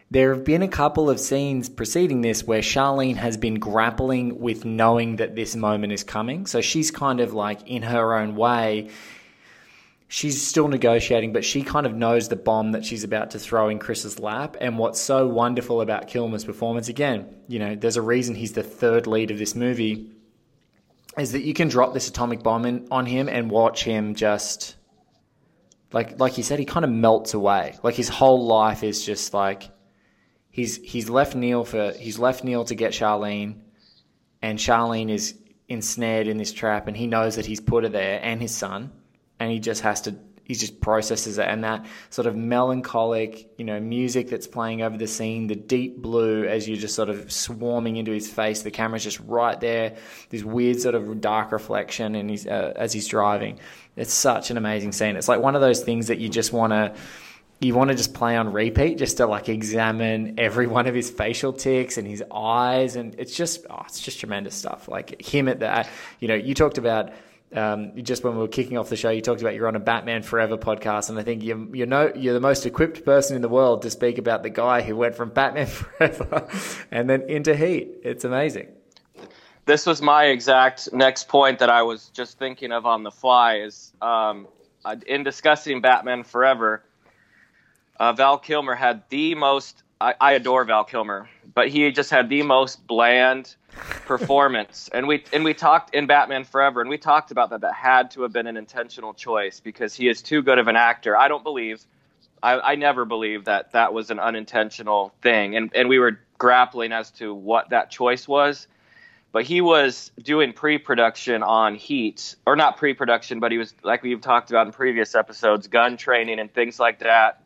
there 0.09 0.33
have 0.33 0.45
been 0.45 0.61
a 0.61 0.69
couple 0.69 1.09
of 1.09 1.19
scenes 1.19 1.67
preceding 1.67 2.21
this 2.21 2.45
where 2.45 2.61
Charlene 2.61 3.17
has 3.17 3.35
been 3.35 3.55
grappling 3.55 4.39
with 4.39 4.63
knowing 4.63 5.17
that 5.17 5.35
this 5.35 5.53
moment 5.55 5.91
is 5.91 6.03
coming. 6.03 6.45
So 6.45 6.61
she's 6.61 6.91
kind 6.91 7.19
of 7.19 7.33
like 7.33 7.67
in 7.67 7.81
her 7.83 8.15
own 8.15 8.35
way. 8.35 8.89
She's 10.09 10.41
still 10.41 10.69
negotiating, 10.69 11.33
but 11.33 11.43
she 11.43 11.63
kind 11.63 11.85
of 11.85 11.93
knows 11.93 12.29
the 12.29 12.37
bomb 12.37 12.71
that 12.71 12.85
she's 12.85 13.03
about 13.03 13.31
to 13.31 13.39
throw 13.39 13.67
in 13.67 13.77
Chris's 13.77 14.19
lap. 14.19 14.55
And 14.61 14.77
what's 14.77 15.01
so 15.01 15.27
wonderful 15.27 15.81
about 15.81 16.07
Kilmer's 16.07 16.45
performance, 16.45 16.87
again, 16.87 17.27
you 17.49 17.59
know, 17.59 17.75
there's 17.75 17.97
a 17.97 18.01
reason 18.01 18.33
he's 18.33 18.53
the 18.53 18.63
third 18.63 19.05
lead 19.05 19.31
of 19.31 19.37
this 19.37 19.53
movie 19.53 20.11
is 21.17 21.31
that 21.31 21.41
you 21.41 21.53
can 21.53 21.67
drop 21.67 21.93
this 21.93 22.07
atomic 22.07 22.43
bomb 22.43 22.65
in, 22.65 22.87
on 22.91 23.05
him 23.05 23.27
and 23.27 23.49
watch 23.49 23.83
him 23.83 24.15
just 24.15 24.75
like 25.91 26.19
like 26.19 26.37
you 26.37 26.43
said 26.43 26.59
he 26.59 26.65
kind 26.65 26.85
of 26.85 26.91
melts 26.91 27.33
away 27.33 27.75
like 27.83 27.95
his 27.95 28.09
whole 28.09 28.45
life 28.45 28.83
is 28.83 29.03
just 29.03 29.33
like 29.33 29.69
he's 30.49 30.77
he's 30.77 31.09
left 31.09 31.35
Neil 31.35 31.63
for 31.63 31.91
he's 31.93 32.19
left 32.19 32.43
Neil 32.43 32.65
to 32.65 32.75
get 32.75 32.91
Charlene 32.91 33.61
and 34.41 34.59
Charlene 34.59 35.09
is 35.09 35.35
ensnared 35.67 36.27
in 36.27 36.37
this 36.37 36.53
trap 36.53 36.87
and 36.87 36.95
he 36.95 37.07
knows 37.07 37.35
that 37.35 37.45
he's 37.45 37.59
put 37.59 37.83
her 37.83 37.89
there 37.89 38.19
and 38.21 38.41
his 38.41 38.53
son 38.53 38.91
and 39.39 39.51
he 39.51 39.60
just 39.60 39.82
has 39.82 40.01
to 40.01 40.15
he 40.48 40.56
just 40.56 40.79
processes 40.79 41.38
it. 41.38 41.46
And 41.46 41.65
that 41.65 41.86
sort 42.10 42.25
of 42.25 42.36
melancholic 42.36 43.51
you 43.58 43.65
know 43.65 43.82
music 43.82 44.29
that's 44.29 44.48
playing 44.48 44.82
over 44.82 44.98
the 44.98 45.08
scene 45.08 45.48
the 45.48 45.56
deep 45.56 46.01
blue 46.01 46.46
as 46.46 46.67
you're 46.70 46.77
just 46.77 46.96
sort 46.96 47.10
of 47.10 47.29
swarming 47.32 47.98
into 47.98 48.12
his 48.12 48.29
face 48.29 48.62
the 48.62 48.72
camera's 48.72 49.03
just 49.03 49.20
right 49.22 49.60
there 49.60 49.98
this 50.29 50.44
weird 50.44 50.79
sort 50.79 50.96
of 50.96 51.20
dark 51.20 51.51
reflection 51.51 52.15
and 52.15 52.29
he's 52.29 52.48
uh, 52.48 52.74
as 52.75 52.94
he's 52.94 53.08
driving. 53.08 53.60
It's 53.98 54.13
such 54.13 54.50
an 54.51 54.58
amazing 54.58 54.94
scene. 54.94 55.17
It's 55.17 55.27
like 55.27 55.41
one 55.41 55.56
of 55.56 55.62
those 55.62 55.84
things 55.84 56.08
that 56.08 56.20
you 56.20 56.29
just 56.29 56.53
want 56.53 56.72
to 56.72 56.96
you 57.60 57.74
want 57.74 57.89
to 57.89 57.96
just 57.96 58.13
play 58.13 58.38
on 58.38 58.53
repeat 58.53 59.00
just 59.00 59.17
to 59.17 59.25
like 59.25 59.50
examine 59.50 60.36
every 60.38 60.67
one 60.77 60.88
of 60.88 60.96
his 60.96 61.10
facial 61.10 61.51
tics 61.51 61.98
and 61.98 62.08
his 62.08 62.24
eyes. 62.32 62.96
And 62.96 63.15
it's 63.20 63.36
just 63.36 63.65
oh, 63.70 63.82
it's 63.86 64.00
just 64.00 64.20
tremendous 64.20 64.56
stuff. 64.56 64.88
Like 64.88 65.22
him 65.22 65.50
at 65.50 65.60
that 65.60 65.89
you 66.22 66.29
know 66.29 66.36
you 66.36 66.53
talked 66.53 66.77
about 66.77 67.12
um, 67.56 67.94
just 68.04 68.24
when 68.24 68.34
we 68.34 68.39
were 68.39 68.48
kicking 68.48 68.77
off 68.77 68.89
the 68.89 68.96
show, 68.96 69.10
you 69.10 69.22
talked 69.22 69.42
about 69.42 69.56
you're 69.56 69.68
on 69.68 69.75
a 69.75 69.80
Batman 69.80 70.22
Forever 70.22 70.58
podcast, 70.58 71.10
and 71.10 71.18
I 71.18 71.24
think 71.24 71.44
you're 71.44 71.75
you 71.75 71.86
know 71.86 72.12
you're 72.16 72.34
the 72.34 72.42
most 72.42 72.66
equipped 72.66 73.06
person 73.06 73.36
in 73.36 73.42
the 73.42 73.50
world 73.50 73.84
to 73.84 73.89
speak 73.89 74.18
about 74.18 74.44
the 74.44 74.50
guy 74.50 74.82
who 74.82 74.96
went 74.96 75.16
from 75.16 75.30
Batman 75.30 75.66
Forever 75.68 76.48
and 76.92 77.10
then 77.10 77.24
into 77.30 77.56
Heat. 77.56 77.89
It's 78.04 78.25
amazing. 78.25 78.68
This 79.66 79.86
was 79.86 80.01
my 80.01 80.25
exact 80.25 80.94
next 80.94 81.27
point 81.27 81.60
that 81.60 81.70
I 81.70 81.84
was 81.84 82.10
just 82.10 82.38
thinking 82.38 82.72
of 82.72 82.86
on 82.86 83.04
the 83.04 83.12
fly. 83.12 83.60
Is 83.60 83.94
um, 84.01 84.48
in 85.06 85.24
discussing 85.24 85.82
Batman 85.82 86.24
Forever, 86.24 86.84
uh, 88.00 88.13
Val 88.13 88.38
Kilmer 88.38 88.75
had 88.75 89.04
the 89.10 89.36
most. 89.36 89.84
I, 90.00 90.13
I 90.20 90.32
adore 90.34 90.63
Val 90.63 90.84
Kilmer, 90.84 91.27
but 91.54 91.70
he 91.70 91.92
just 91.92 92.10
had 92.10 92.30
the 92.30 92.44
most 92.44 92.86
bland 92.86 93.56
performance. 94.06 94.89
and 94.94 95.08
we 95.08 95.24
and 95.34 95.44
we 95.44 95.54
talked 95.54 95.96
in 95.96 96.08
Batman 96.08 96.44
Forever, 96.44 96.82
and 96.82 96.89
we 96.89 96.98
talked 96.98 97.32
about 97.32 97.50
that. 97.50 97.62
That 97.62 97.74
had 97.74 98.12
to 98.12 98.22
have 98.22 98.32
been 98.32 98.48
an 98.48 98.58
intentional 98.58 99.13
choice 99.13 99.60
because 99.60 99.96
he 99.96 100.08
is 100.08 100.22
too 100.22 100.42
good 100.42 100.60
of 100.60 100.68
an 100.68 100.75
actor. 100.75 101.18
I 101.18 101.27
don't 101.27 101.44
believe. 101.44 101.86
I, 102.44 102.60
I 102.60 102.75
never 102.75 103.06
believed 103.06 103.46
that 103.46 103.72
that 103.72 103.94
was 103.94 104.12
an 104.12 104.20
unintentional 104.20 105.13
thing, 105.22 105.56
and 105.56 105.72
and 105.74 105.89
we 105.89 105.98
were 106.00 106.20
grappling 106.38 106.92
as 106.92 107.10
to 107.12 107.34
what 107.34 107.70
that 107.72 107.89
choice 107.89 108.27
was. 108.27 108.68
But 109.34 109.44
he 109.44 109.60
was 109.62 110.12
doing 110.22 110.54
pre-production 110.54 111.44
on 111.44 111.75
Heat, 111.75 112.36
or 112.46 112.56
not 112.56 112.77
pre-production, 112.77 113.39
but 113.39 113.51
he 113.51 113.58
was 113.58 113.74
like 113.84 114.04
we've 114.04 114.22
talked 114.22 114.51
about 114.51 114.68
in 114.68 114.74
previous 114.74 115.16
episodes, 115.16 115.68
gun 115.68 115.98
training 115.98 116.39
and 116.39 116.51
things 116.54 116.80
like 116.80 117.00
that 117.00 117.42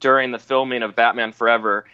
during 0.00 0.30
the 0.30 0.38
filming 0.38 0.82
of 0.82 0.94
Batman 0.94 1.32
Forever 1.32 1.84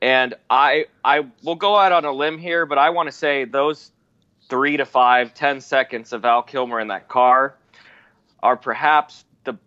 and 0.00 0.34
I 0.50 0.86
I 1.04 1.26
will 1.42 1.54
go 1.54 1.76
out 1.76 1.92
on 1.92 2.04
a 2.04 2.12
limb 2.12 2.38
here, 2.38 2.66
but 2.66 2.78
I 2.78 2.90
want 2.90 3.08
to 3.08 3.12
say 3.12 3.44
those 3.44 3.90
three 4.48 4.76
to 4.76 4.84
five, 4.84 5.34
ten 5.34 5.60
seconds 5.60 6.12
of 6.12 6.22
Val 6.22 6.42
Kilmer 6.42 6.80
in 6.80 6.88
that 6.88 7.08
car 7.08 7.56
are 8.42 8.56
perhaps 8.56 9.24
the 9.44 9.58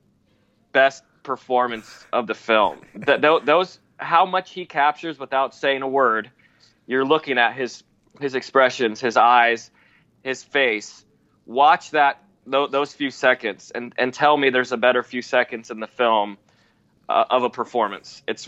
best 0.71 1.03
performance 1.23 2.05
of 2.13 2.27
the 2.27 2.35
film. 2.35 2.79
That 2.95 3.21
those 3.21 3.79
how 3.97 4.25
much 4.25 4.51
he 4.51 4.65
captures 4.65 5.19
without 5.19 5.53
saying 5.53 5.81
a 5.81 5.87
word. 5.87 6.29
You're 6.85 7.05
looking 7.05 7.37
at 7.37 7.53
his 7.53 7.83
his 8.19 8.35
expressions, 8.35 8.99
his 8.99 9.17
eyes, 9.17 9.71
his 10.23 10.43
face. 10.43 11.05
Watch 11.45 11.91
that 11.91 12.23
those 12.45 12.93
few 12.93 13.11
seconds 13.11 13.71
and 13.73 13.93
and 13.97 14.13
tell 14.13 14.37
me 14.37 14.49
there's 14.49 14.71
a 14.71 14.77
better 14.77 15.03
few 15.03 15.21
seconds 15.21 15.69
in 15.71 15.79
the 15.79 15.87
film 15.87 16.37
uh, 17.09 17.25
of 17.29 17.43
a 17.43 17.49
performance. 17.49 18.21
It's 18.27 18.47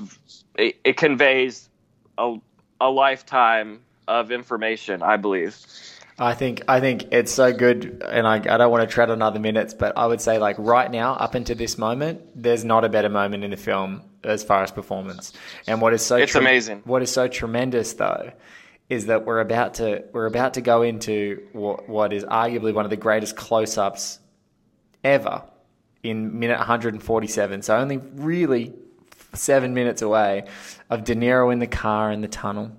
it, 0.56 0.78
it 0.84 0.98
conveys 0.98 1.70
a, 2.18 2.38
a 2.80 2.90
lifetime 2.90 3.82
of 4.08 4.32
information, 4.32 5.02
I 5.02 5.18
believe. 5.18 5.58
I 6.20 6.36
think 6.36 6.62
I 6.68 6.80
think 6.80 7.06
it's 7.12 7.32
so 7.32 7.52
good, 7.52 8.04
and 8.08 8.28
I, 8.28 8.36
I 8.36 8.58
don't 8.58 8.70
want 8.70 8.88
to 8.88 8.94
tread 8.94 9.10
on 9.10 9.22
other 9.22 9.40
minutes, 9.40 9.74
but 9.74 9.98
I 9.98 10.06
would 10.06 10.22
say 10.22 10.38
like 10.38 10.56
right 10.60 10.90
now, 10.92 11.14
up 11.14 11.34
until 11.34 11.56
this 11.56 11.78
moment, 11.78 12.22
there's 12.36 12.64
not 12.64 12.86
a 12.86 12.90
better 12.90 13.10
moment 13.10 13.44
in 13.44 13.52
the 13.52 13.58
film 13.58 14.04
as 14.24 14.44
far 14.44 14.62
as 14.62 14.72
performance. 14.72 15.34
And 15.66 15.82
what 15.82 15.94
is 15.94 16.06
so 16.06 16.18
it's 16.18 16.34
tre- 16.34 16.42
amazing. 16.42 16.82
What 16.86 17.02
is 17.02 17.12
so 17.12 17.28
tremendous 17.28 17.94
though 17.94 18.32
is 18.90 19.08
that 19.08 19.26
we're 19.26 19.40
about 19.40 19.76
to 19.76 20.04
we're 20.12 20.28
about 20.28 20.54
to 20.56 20.62
go 20.62 20.84
into 20.84 21.42
what, 21.54 21.90
what 21.90 22.14
is 22.14 22.24
arguably 22.26 22.74
one 22.74 22.86
of 22.86 22.92
the 22.92 22.98
greatest 22.98 23.36
close-ups 23.36 24.20
ever 25.04 25.42
in 26.04 26.40
minute 26.40 26.58
147. 26.58 27.62
So 27.62 27.76
only 27.76 27.98
really 27.98 28.74
seven 29.34 29.74
minutes 29.74 30.02
away 30.02 30.46
of 30.90 31.04
De 31.04 31.16
Niro 31.16 31.52
in 31.52 31.60
the 31.60 31.68
car 31.68 32.12
in 32.12 32.22
the 32.22 32.28
tunnel. 32.28 32.72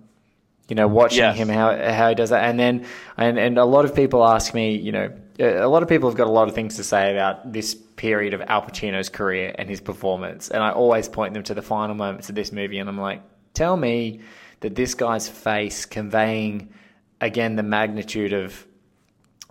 You 0.68 0.76
know, 0.76 0.88
watching 0.88 1.18
yes. 1.18 1.36
him 1.36 1.48
how 1.48 1.76
how 1.76 2.08
he 2.10 2.14
does 2.14 2.30
that, 2.30 2.48
and 2.48 2.58
then 2.58 2.86
and 3.16 3.38
and 3.38 3.58
a 3.58 3.64
lot 3.64 3.84
of 3.84 3.94
people 3.94 4.24
ask 4.24 4.54
me, 4.54 4.76
you 4.76 4.92
know, 4.92 5.12
a 5.38 5.66
lot 5.66 5.82
of 5.82 5.88
people 5.88 6.08
have 6.08 6.16
got 6.16 6.28
a 6.28 6.30
lot 6.30 6.48
of 6.48 6.54
things 6.54 6.76
to 6.76 6.84
say 6.84 7.12
about 7.12 7.52
this 7.52 7.74
period 7.74 8.32
of 8.32 8.40
Al 8.42 8.62
Pacino's 8.62 9.08
career 9.08 9.54
and 9.58 9.68
his 9.68 9.80
performance, 9.80 10.50
and 10.50 10.62
I 10.62 10.70
always 10.70 11.08
point 11.08 11.34
them 11.34 11.42
to 11.42 11.54
the 11.54 11.62
final 11.62 11.94
moments 11.94 12.28
of 12.30 12.36
this 12.36 12.52
movie, 12.52 12.78
and 12.78 12.88
I'm 12.88 12.98
like, 12.98 13.22
tell 13.52 13.76
me 13.76 14.20
that 14.60 14.74
this 14.74 14.94
guy's 14.94 15.28
face 15.28 15.84
conveying 15.84 16.72
again 17.20 17.56
the 17.56 17.62
magnitude 17.62 18.32
of 18.32 18.66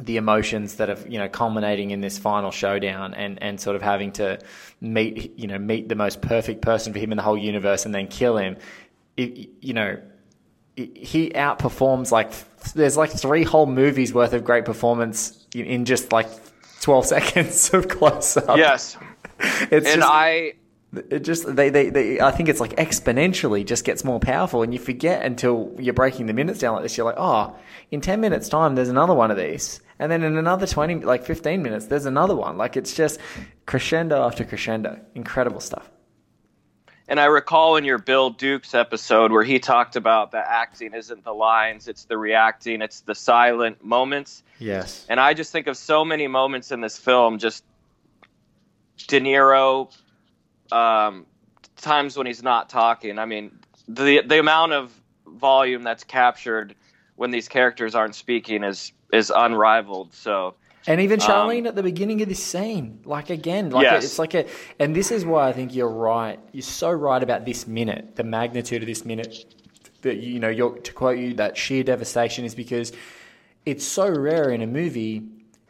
the 0.02 0.18
emotions 0.18 0.76
that 0.76 0.90
are 0.90 0.98
you 1.08 1.20
know 1.20 1.30
culminating 1.30 1.92
in 1.92 2.02
this 2.02 2.18
final 2.18 2.52
showdown 2.52 3.14
and 3.14 3.42
and 3.42 3.60
sort 3.60 3.76
of 3.76 3.82
having 3.82 4.12
to 4.12 4.40
meet 4.80 5.38
you 5.38 5.48
know 5.48 5.58
meet 5.58 5.90
the 5.90 5.96
most 5.96 6.22
perfect 6.22 6.62
person 6.62 6.92
for 6.94 7.00
him 7.00 7.12
in 7.12 7.18
the 7.18 7.24
whole 7.24 7.38
universe 7.38 7.86
and 7.86 7.94
then 7.94 8.08
kill 8.08 8.38
him. 8.38 8.58
It, 9.18 9.50
you 9.62 9.74
know 9.74 10.02
he 10.76 11.32
outperforms 11.36 12.12
like 12.12 12.32
there's 12.74 12.98
like 12.98 13.12
three 13.12 13.44
whole 13.44 13.66
movies 13.66 14.14
worth 14.14 14.34
of 14.34 14.44
great 14.44 14.66
performance 14.66 15.46
in, 15.54 15.66
in 15.66 15.86
just 15.86 16.12
like 16.12 16.28
12 16.82 17.06
seconds 17.08 17.74
of 17.74 17.88
close 17.88 18.38
up. 18.38 18.58
Yes. 18.58 18.98
It's 19.72 19.88
and 19.88 20.02
just, 20.02 20.08
i 20.08 20.54
it 21.10 21.22
just 21.22 21.56
they, 21.56 21.70
they, 21.70 21.90
they 21.90 22.20
I 22.20 22.30
think 22.30 22.48
it's 22.48 22.60
like 22.60 22.76
exponentially 22.76 23.66
just 23.66 23.86
gets 23.86 24.04
more 24.04 24.20
powerful 24.20 24.62
and 24.62 24.72
you 24.72 24.80
forget 24.80 25.26
until 25.26 25.76
you're 25.80 25.96
breaking 25.96 26.28
the 26.28 26.34
minutes 26.34 26.60
down 26.60 26.76
like 26.76 26.84
this. 26.84 26.96
You're 26.96 27.08
like 27.08 27.16
oh 27.18 27.56
in 27.90 28.02
10 28.02 28.22
minutes 28.22 28.50
time 28.50 28.76
there's 28.76 28.90
another 28.90 29.16
one 29.16 29.32
of 29.32 29.38
these 29.38 29.82
and 30.02 30.12
then 30.12 30.24
in 30.24 30.36
another 30.36 30.68
20 30.68 30.96
like 31.06 31.24
15 31.24 31.62
minutes 31.62 31.86
there's 31.86 32.06
another 32.06 32.36
one 32.36 32.58
like 32.58 32.76
it's 32.76 32.94
just 32.94 33.20
crescendo 33.66 34.26
after 34.26 34.44
crescendo 34.44 35.00
incredible 35.16 35.62
stuff 35.62 35.90
and 37.08 37.20
I 37.20 37.26
recall 37.26 37.76
in 37.76 37.84
your 37.84 37.98
Bill 37.98 38.30
Duke's 38.30 38.74
episode 38.74 39.34
where 39.34 39.44
he 39.44 39.60
talked 39.60 39.98
about 39.98 40.32
that 40.32 40.46
acting 40.48 40.94
isn't 40.94 41.26
the 41.26 41.34
lines, 41.34 41.90
it's 41.90 42.06
the 42.06 42.18
reacting, 42.18 42.82
it's 42.82 43.02
the 43.02 43.16
silent 43.16 43.84
moments. 43.84 44.44
Yes. 44.60 45.06
And 45.10 45.20
I 45.20 45.34
just 45.34 45.52
think 45.52 45.68
of 45.68 45.76
so 45.76 46.06
many 46.06 46.28
moments 46.28 46.72
in 46.72 46.80
this 46.80 46.98
film, 46.98 47.38
just 47.38 47.66
De 49.10 49.20
Niro 49.20 49.94
um, 50.72 51.26
times 51.76 52.16
when 52.16 52.28
he's 52.28 52.42
not 52.42 52.70
talking. 52.70 53.20
I 53.20 53.26
mean, 53.26 53.60
the 53.90 54.22
the 54.22 54.40
amount 54.40 54.72
of 54.72 54.94
volume 55.28 55.84
that's 55.84 56.06
captured 56.06 56.76
when 57.16 57.32
these 57.32 57.50
characters 57.50 57.94
aren't 57.94 58.16
speaking 58.16 58.64
is 58.64 58.94
is 59.12 59.32
unrivaled. 59.36 60.14
So 60.14 60.56
And 60.88 61.00
even 61.00 61.22
Um, 61.22 61.28
Charlene 61.28 61.68
at 61.68 61.76
the 61.76 61.84
beginning 61.84 62.22
of 62.24 62.30
this 62.30 62.44
scene, 62.44 63.00
like 63.06 63.30
again, 63.30 63.70
like 63.70 63.84
Yes. 63.84 64.04
it's 64.04 64.18
like 64.20 64.34
a, 64.34 64.46
and 64.80 64.96
this 64.96 65.12
is 65.12 65.24
why 65.26 65.48
I 65.48 65.54
think 65.54 65.76
you're 65.76 65.88
right. 65.88 66.40
You're 66.54 66.64
so 66.64 66.90
right 66.92 67.22
about 67.22 67.46
this 67.46 67.68
minute, 67.68 68.16
the 68.16 68.24
magnitude 68.24 68.82
of 68.82 68.88
this 68.88 69.06
minute. 69.06 69.46
That 70.02 70.18
you 70.18 70.40
know, 70.40 70.50
you're, 70.50 70.76
to 70.80 70.94
quote 70.94 71.20
you, 71.20 71.36
that 71.36 71.56
sheer 71.56 71.84
devastation 71.84 72.46
is 72.46 72.56
because 72.56 72.92
it's 73.68 73.86
so 73.86 74.10
rare 74.10 74.50
in 74.50 74.62
a 74.64 74.68
movie. 74.68 75.22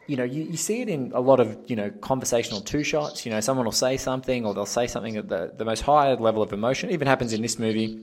You 0.06 0.16
know, 0.16 0.24
you, 0.24 0.44
you 0.44 0.56
see 0.56 0.80
it 0.80 0.88
in 0.88 1.12
a 1.14 1.20
lot 1.20 1.38
of 1.40 1.58
you 1.66 1.76
know 1.76 1.90
conversational 2.00 2.62
two 2.62 2.82
shots. 2.82 3.26
You 3.26 3.32
know, 3.32 3.40
someone 3.40 3.66
will 3.66 3.72
say 3.72 3.98
something, 3.98 4.46
or 4.46 4.54
they'll 4.54 4.64
say 4.64 4.86
something 4.86 5.18
at 5.18 5.28
the 5.28 5.52
the 5.54 5.66
most 5.66 5.82
high 5.82 6.14
level 6.14 6.42
of 6.42 6.54
emotion. 6.54 6.88
It 6.88 6.94
even 6.94 7.06
happens 7.06 7.34
in 7.34 7.42
this 7.42 7.58
movie 7.58 7.98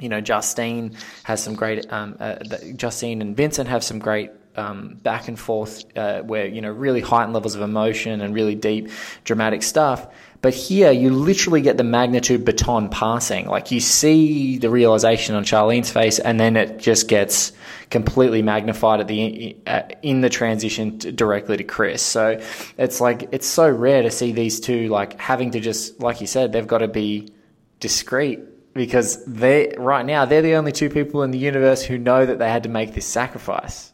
you 0.00 0.08
know, 0.08 0.20
Justine 0.20 0.96
has 1.22 1.42
some 1.42 1.54
great, 1.54 1.90
um, 1.92 2.16
uh, 2.18 2.36
Justine 2.76 3.22
and 3.22 3.36
Vincent 3.36 3.68
have 3.68 3.84
some 3.84 3.98
great 3.98 4.30
um, 4.56 4.98
back 5.02 5.28
and 5.28 5.38
forth 5.38 5.84
uh, 5.96 6.22
where, 6.22 6.46
you 6.46 6.60
know, 6.60 6.70
really 6.70 7.00
heightened 7.00 7.32
levels 7.32 7.54
of 7.54 7.62
emotion 7.62 8.20
and 8.20 8.34
really 8.34 8.54
deep, 8.54 8.90
dramatic 9.24 9.62
stuff. 9.62 10.06
But 10.42 10.52
here, 10.52 10.92
you 10.92 11.10
literally 11.10 11.62
get 11.62 11.78
the 11.78 11.84
magnitude 11.84 12.44
baton 12.44 12.90
passing. 12.90 13.46
Like, 13.46 13.70
you 13.70 13.80
see 13.80 14.58
the 14.58 14.68
realization 14.68 15.34
on 15.36 15.44
Charlene's 15.44 15.90
face, 15.90 16.18
and 16.18 16.38
then 16.38 16.56
it 16.56 16.78
just 16.78 17.08
gets 17.08 17.52
completely 17.88 18.42
magnified 18.42 19.00
at 19.00 19.08
the 19.08 19.56
uh, 19.66 19.82
in 20.02 20.20
the 20.20 20.28
transition 20.28 20.98
to, 20.98 21.12
directly 21.12 21.56
to 21.56 21.64
Chris. 21.64 22.02
So 22.02 22.42
it's 22.76 23.00
like 23.00 23.30
it's 23.32 23.46
so 23.46 23.70
rare 23.70 24.02
to 24.02 24.10
see 24.10 24.32
these 24.32 24.60
two 24.60 24.88
like 24.88 25.18
having 25.18 25.52
to 25.52 25.60
just, 25.60 25.98
like 26.00 26.20
you 26.20 26.26
said, 26.26 26.52
they've 26.52 26.66
got 26.66 26.78
to 26.78 26.88
be 26.88 27.32
discreet 27.80 28.40
because 28.74 29.24
they 29.24 29.74
right 29.78 30.04
now 30.04 30.24
they're 30.24 30.42
the 30.42 30.54
only 30.54 30.72
two 30.72 30.90
people 30.90 31.22
in 31.22 31.30
the 31.30 31.38
universe 31.38 31.82
who 31.82 31.96
know 31.96 32.26
that 32.26 32.38
they 32.38 32.50
had 32.50 32.64
to 32.64 32.68
make 32.68 32.94
this 32.94 33.06
sacrifice 33.06 33.92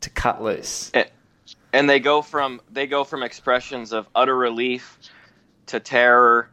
to 0.00 0.10
cut 0.10 0.42
loose. 0.42 0.90
and 1.72 1.90
they 1.90 2.00
go 2.00 2.22
from 2.22 2.60
they 2.70 2.86
go 2.86 3.04
from 3.04 3.22
expressions 3.22 3.92
of 3.92 4.08
utter 4.14 4.36
relief 4.36 4.98
to 5.66 5.80
terror 5.80 6.48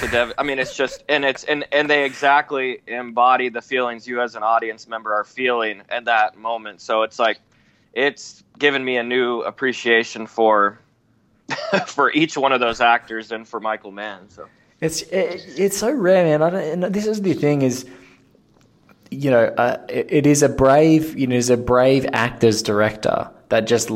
to 0.00 0.08
dev 0.08 0.32
I 0.38 0.42
mean 0.42 0.58
it's 0.58 0.76
just 0.76 1.02
and 1.08 1.24
it's 1.24 1.44
and 1.44 1.64
and 1.72 1.88
they 1.88 2.04
exactly 2.04 2.80
embody 2.86 3.48
the 3.48 3.62
feelings 3.62 4.06
you 4.06 4.20
as 4.20 4.34
an 4.34 4.42
audience 4.42 4.86
member 4.86 5.14
are 5.14 5.24
feeling 5.24 5.82
at 5.88 6.04
that 6.04 6.36
moment. 6.36 6.80
So 6.80 7.02
it's 7.02 7.18
like 7.18 7.38
it's 7.92 8.44
given 8.58 8.84
me 8.84 8.96
a 8.98 9.02
new 9.02 9.40
appreciation 9.40 10.26
for 10.26 10.78
for 11.86 12.12
each 12.12 12.36
one 12.36 12.52
of 12.52 12.60
those 12.60 12.80
actors 12.80 13.32
and 13.32 13.48
for 13.48 13.60
Michael 13.60 13.92
Mann. 13.92 14.28
So 14.28 14.46
It's 14.80 15.02
it, 15.02 15.44
it's 15.56 15.76
so 15.76 15.90
rare, 15.90 16.24
man. 16.24 16.42
I 16.42 16.50
don't, 16.50 16.84
and 16.84 16.94
this 16.94 17.06
is 17.06 17.20
the 17.20 17.34
thing 17.34 17.62
is, 17.62 17.84
you 19.10 19.30
know, 19.30 19.46
uh, 19.46 19.84
it, 19.88 20.06
it 20.10 20.26
is 20.26 20.42
a 20.42 20.48
brave, 20.48 21.18
you 21.18 21.26
know, 21.26 21.34
is 21.36 21.50
a 21.50 21.56
brave 21.56 22.06
actor's 22.12 22.62
director 22.62 23.30
that 23.48 23.66
just 23.66 23.90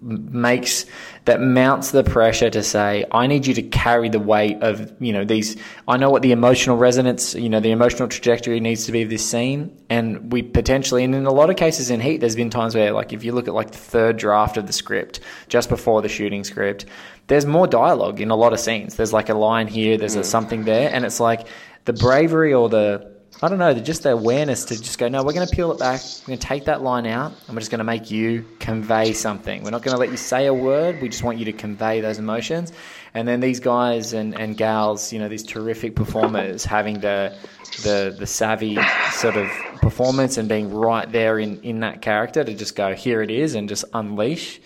makes 0.00 0.86
that 1.24 1.40
mounts 1.40 1.90
the 1.90 2.04
pressure 2.04 2.48
to 2.50 2.62
say, 2.62 3.04
I 3.10 3.26
need 3.26 3.46
you 3.46 3.54
to 3.54 3.62
carry 3.62 4.08
the 4.08 4.20
weight 4.20 4.62
of, 4.62 4.92
you 5.00 5.12
know, 5.12 5.24
these. 5.24 5.56
I 5.86 5.96
know 5.96 6.10
what 6.10 6.22
the 6.22 6.32
emotional 6.32 6.76
resonance, 6.76 7.34
you 7.34 7.48
know, 7.48 7.60
the 7.60 7.70
emotional 7.70 8.08
trajectory 8.08 8.60
needs 8.60 8.86
to 8.86 8.92
be 8.92 9.02
of 9.02 9.10
this 9.10 9.28
scene, 9.28 9.76
and 9.90 10.32
we 10.32 10.42
potentially, 10.42 11.04
and 11.04 11.14
in 11.14 11.26
a 11.26 11.32
lot 11.32 11.50
of 11.50 11.56
cases 11.56 11.90
in 11.90 12.00
Heat, 12.00 12.18
there's 12.18 12.36
been 12.36 12.50
times 12.50 12.74
where, 12.74 12.92
like, 12.92 13.12
if 13.12 13.24
you 13.24 13.32
look 13.32 13.48
at 13.48 13.54
like 13.54 13.72
the 13.72 13.78
third 13.78 14.16
draft 14.16 14.56
of 14.56 14.66
the 14.66 14.72
script, 14.72 15.20
just 15.48 15.68
before 15.68 16.00
the 16.02 16.08
shooting 16.08 16.44
script, 16.44 16.86
there's 17.26 17.44
more 17.44 17.66
dialogue 17.66 18.20
in 18.20 18.30
a 18.30 18.36
lot 18.36 18.52
of 18.52 18.60
scenes. 18.60 18.96
There's 18.96 19.12
like 19.12 19.28
a 19.28 19.34
line 19.34 19.66
here, 19.66 19.98
there's 19.98 20.16
a 20.16 20.20
mm. 20.20 20.24
something 20.24 20.64
there, 20.64 20.90
and 20.92 21.04
it's 21.04 21.20
like 21.20 21.46
the 21.84 21.92
bravery 21.92 22.54
or 22.54 22.68
the 22.68 23.17
I 23.40 23.48
don't 23.48 23.60
know, 23.60 23.72
just 23.74 24.02
the 24.02 24.10
awareness 24.10 24.64
to 24.64 24.82
just 24.82 24.98
go, 24.98 25.06
no, 25.06 25.22
we're 25.22 25.32
going 25.32 25.46
to 25.46 25.54
peel 25.54 25.70
it 25.70 25.78
back. 25.78 26.00
We're 26.22 26.26
going 26.26 26.38
to 26.40 26.46
take 26.46 26.64
that 26.64 26.82
line 26.82 27.06
out, 27.06 27.32
and 27.46 27.54
we're 27.54 27.60
just 27.60 27.70
going 27.70 27.78
to 27.78 27.84
make 27.84 28.10
you 28.10 28.44
convey 28.58 29.12
something. 29.12 29.62
We're 29.62 29.70
not 29.70 29.84
going 29.84 29.94
to 29.94 30.00
let 30.00 30.10
you 30.10 30.16
say 30.16 30.46
a 30.46 30.54
word. 30.54 31.00
We 31.00 31.08
just 31.08 31.22
want 31.22 31.38
you 31.38 31.44
to 31.44 31.52
convey 31.52 32.00
those 32.00 32.18
emotions. 32.18 32.72
And 33.14 33.28
then 33.28 33.38
these 33.38 33.60
guys 33.60 34.12
and, 34.12 34.36
and 34.36 34.56
gals, 34.56 35.12
you 35.12 35.20
know, 35.20 35.28
these 35.28 35.44
terrific 35.44 35.94
performers, 35.94 36.64
having 36.64 36.98
the 36.98 37.32
the 37.84 38.16
the 38.18 38.26
savvy 38.26 38.76
sort 39.12 39.36
of 39.36 39.48
performance 39.82 40.36
and 40.36 40.48
being 40.48 40.72
right 40.72 41.10
there 41.12 41.38
in 41.38 41.60
in 41.62 41.78
that 41.80 42.02
character 42.02 42.42
to 42.42 42.54
just 42.54 42.74
go, 42.74 42.92
here 42.92 43.22
it 43.22 43.30
is, 43.30 43.54
and 43.54 43.68
just 43.68 43.84
unleash. 43.94 44.60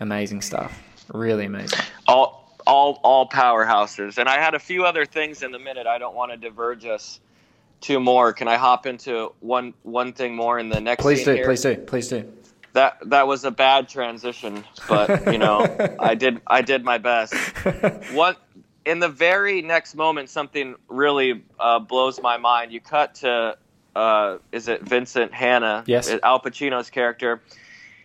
Amazing 0.00 0.40
stuff. 0.40 0.82
Really 1.12 1.44
amazing. 1.44 1.78
all 2.08 2.58
all 2.66 3.00
all 3.02 3.28
powerhouses. 3.28 4.16
And 4.16 4.30
I 4.30 4.40
had 4.40 4.54
a 4.54 4.58
few 4.58 4.86
other 4.86 5.04
things 5.04 5.42
in 5.42 5.52
the 5.52 5.58
minute. 5.58 5.86
I 5.86 5.98
don't 5.98 6.14
want 6.14 6.32
to 6.32 6.38
diverge 6.38 6.86
us 6.86 7.20
two 7.84 8.00
more. 8.00 8.32
Can 8.32 8.48
I 8.48 8.56
hop 8.56 8.86
into 8.86 9.32
one 9.40 9.74
one 9.82 10.12
thing 10.14 10.34
more 10.34 10.58
in 10.58 10.70
the 10.70 10.80
next? 10.80 11.02
Please 11.02 11.22
do, 11.24 11.34
here? 11.34 11.44
please 11.44 11.62
do, 11.62 11.76
please 11.76 12.08
do. 12.08 12.24
That 12.72 12.98
that 13.10 13.26
was 13.28 13.44
a 13.44 13.50
bad 13.50 13.88
transition, 13.88 14.64
but 14.88 15.30
you 15.32 15.38
know, 15.38 15.64
I 16.00 16.14
did 16.14 16.40
I 16.46 16.62
did 16.62 16.82
my 16.84 16.98
best. 16.98 17.34
What 18.12 18.38
in 18.84 18.98
the 18.98 19.08
very 19.08 19.62
next 19.62 19.94
moment, 19.94 20.28
something 20.30 20.74
really 20.88 21.42
uh, 21.60 21.78
blows 21.78 22.20
my 22.20 22.36
mind. 22.38 22.72
You 22.72 22.80
cut 22.80 23.16
to 23.16 23.56
uh, 23.94 24.38
is 24.50 24.66
it 24.68 24.82
Vincent 24.82 25.32
Hanna? 25.32 25.84
Yes. 25.86 26.10
Al 26.22 26.40
Pacino's 26.40 26.90
character. 26.90 27.40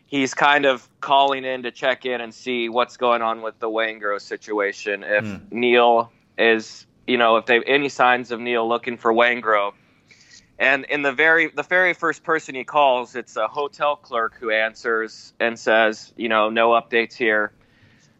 He's 0.05 0.33
kind 0.33 0.65
of 0.65 0.87
calling 1.01 1.45
in 1.45 1.63
to 1.63 1.71
check 1.71 2.03
in 2.05 2.19
and 2.19 2.33
see 2.33 2.67
what's 2.67 2.97
going 2.97 3.21
on 3.21 3.41
with 3.43 3.59
the 3.59 3.69
Waingro 3.69 4.19
situation. 4.19 5.03
If 5.03 5.23
Hmm. 5.25 5.35
Neil 5.51 6.11
is, 6.37 6.85
you 7.09 7.17
know, 7.17 7.37
if 7.37 7.47
they 7.47 7.59
any 7.63 7.89
signs 7.89 8.29
of 8.29 8.39
Neil 8.39 8.69
looking 8.69 8.95
for 8.95 9.11
Waingro. 9.11 9.73
And 10.59 10.85
in 10.85 11.01
the 11.01 11.11
very 11.11 11.47
the 11.47 11.63
very 11.63 11.95
first 11.95 12.23
person 12.23 12.53
he 12.53 12.63
calls, 12.63 13.15
it's 13.15 13.35
a 13.35 13.47
hotel 13.47 13.95
clerk 13.95 14.35
who 14.39 14.51
answers 14.51 15.33
and 15.39 15.57
says, 15.57 16.13
you 16.17 16.29
know, 16.29 16.51
no 16.51 16.69
updates 16.69 17.15
here. 17.15 17.51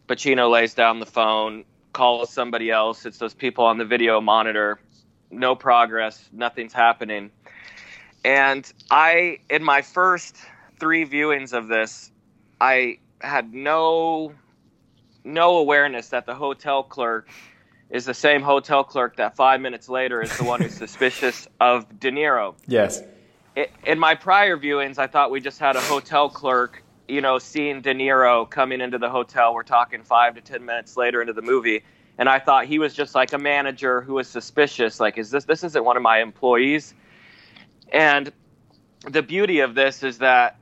Pacino 0.07 0.49
lays 0.49 0.73
down 0.73 0.99
the 0.99 1.05
phone, 1.05 1.65
calls 1.93 2.31
somebody 2.31 2.71
else. 2.71 3.05
It's 3.05 3.19
those 3.19 3.35
people 3.35 3.63
on 3.65 3.77
the 3.77 3.85
video 3.85 4.19
monitor. 4.21 4.79
No 5.29 5.53
progress. 5.55 6.27
Nothing's 6.33 6.73
happening. 6.73 7.29
And 8.25 8.71
I, 8.89 9.37
in 9.51 9.63
my 9.63 9.83
first 9.83 10.35
three 10.79 11.05
viewings 11.05 11.53
of 11.53 11.67
this, 11.67 12.11
I 12.59 12.97
had 13.21 13.53
no 13.53 14.33
no 15.23 15.57
awareness 15.57 16.09
that 16.09 16.25
the 16.25 16.33
hotel 16.33 16.81
clerk 16.81 17.27
is 17.89 18.05
the 18.05 18.13
same 18.13 18.41
hotel 18.41 18.83
clerk 18.83 19.15
that 19.17 19.35
five 19.35 19.59
minutes 19.61 19.89
later 19.89 20.21
is 20.21 20.35
the 20.37 20.43
one 20.43 20.61
who's 20.61 20.73
suspicious 20.85 21.47
of 21.59 21.99
De 21.99 22.11
Niro 22.11 22.55
Yes. 22.67 23.01
i- 23.57 23.67
in 23.85 23.97
my 23.99 24.15
prior 24.15 24.57
viewings, 24.57 24.97
I 24.97 25.07
thought 25.07 25.31
we 25.31 25.39
just 25.41 25.59
had 25.59 25.75
a 25.75 25.81
hotel 25.81 26.29
clerk, 26.29 26.83
you 27.07 27.21
know, 27.21 27.39
seeing 27.39 27.81
De 27.81 27.93
Niro 27.93 28.47
coming 28.49 28.81
into 28.81 28.97
the 28.99 29.09
hotel. 29.09 29.53
We're 29.53 29.63
talking 29.63 30.03
five 30.03 30.35
to 30.35 30.41
ten 30.41 30.63
minutes 30.65 30.95
later 30.97 31.19
into 31.21 31.33
the 31.33 31.41
movie, 31.41 31.83
and 32.19 32.29
I 32.29 32.37
thought 32.39 32.65
he 32.65 32.77
was 32.77 32.93
just 32.93 33.15
like 33.15 33.33
a 33.33 33.39
manager 33.39 34.01
who 34.01 34.13
was 34.15 34.27
suspicious. 34.27 34.99
Like, 34.99 35.17
is 35.17 35.31
this 35.31 35.45
this 35.45 35.63
isn't 35.63 35.83
one 35.83 35.97
of 35.97 36.03
my 36.03 36.19
employees? 36.21 36.93
And 37.91 38.31
the 39.09 39.23
beauty 39.23 39.61
of 39.61 39.73
this 39.73 40.03
is 40.03 40.19
that 40.19 40.58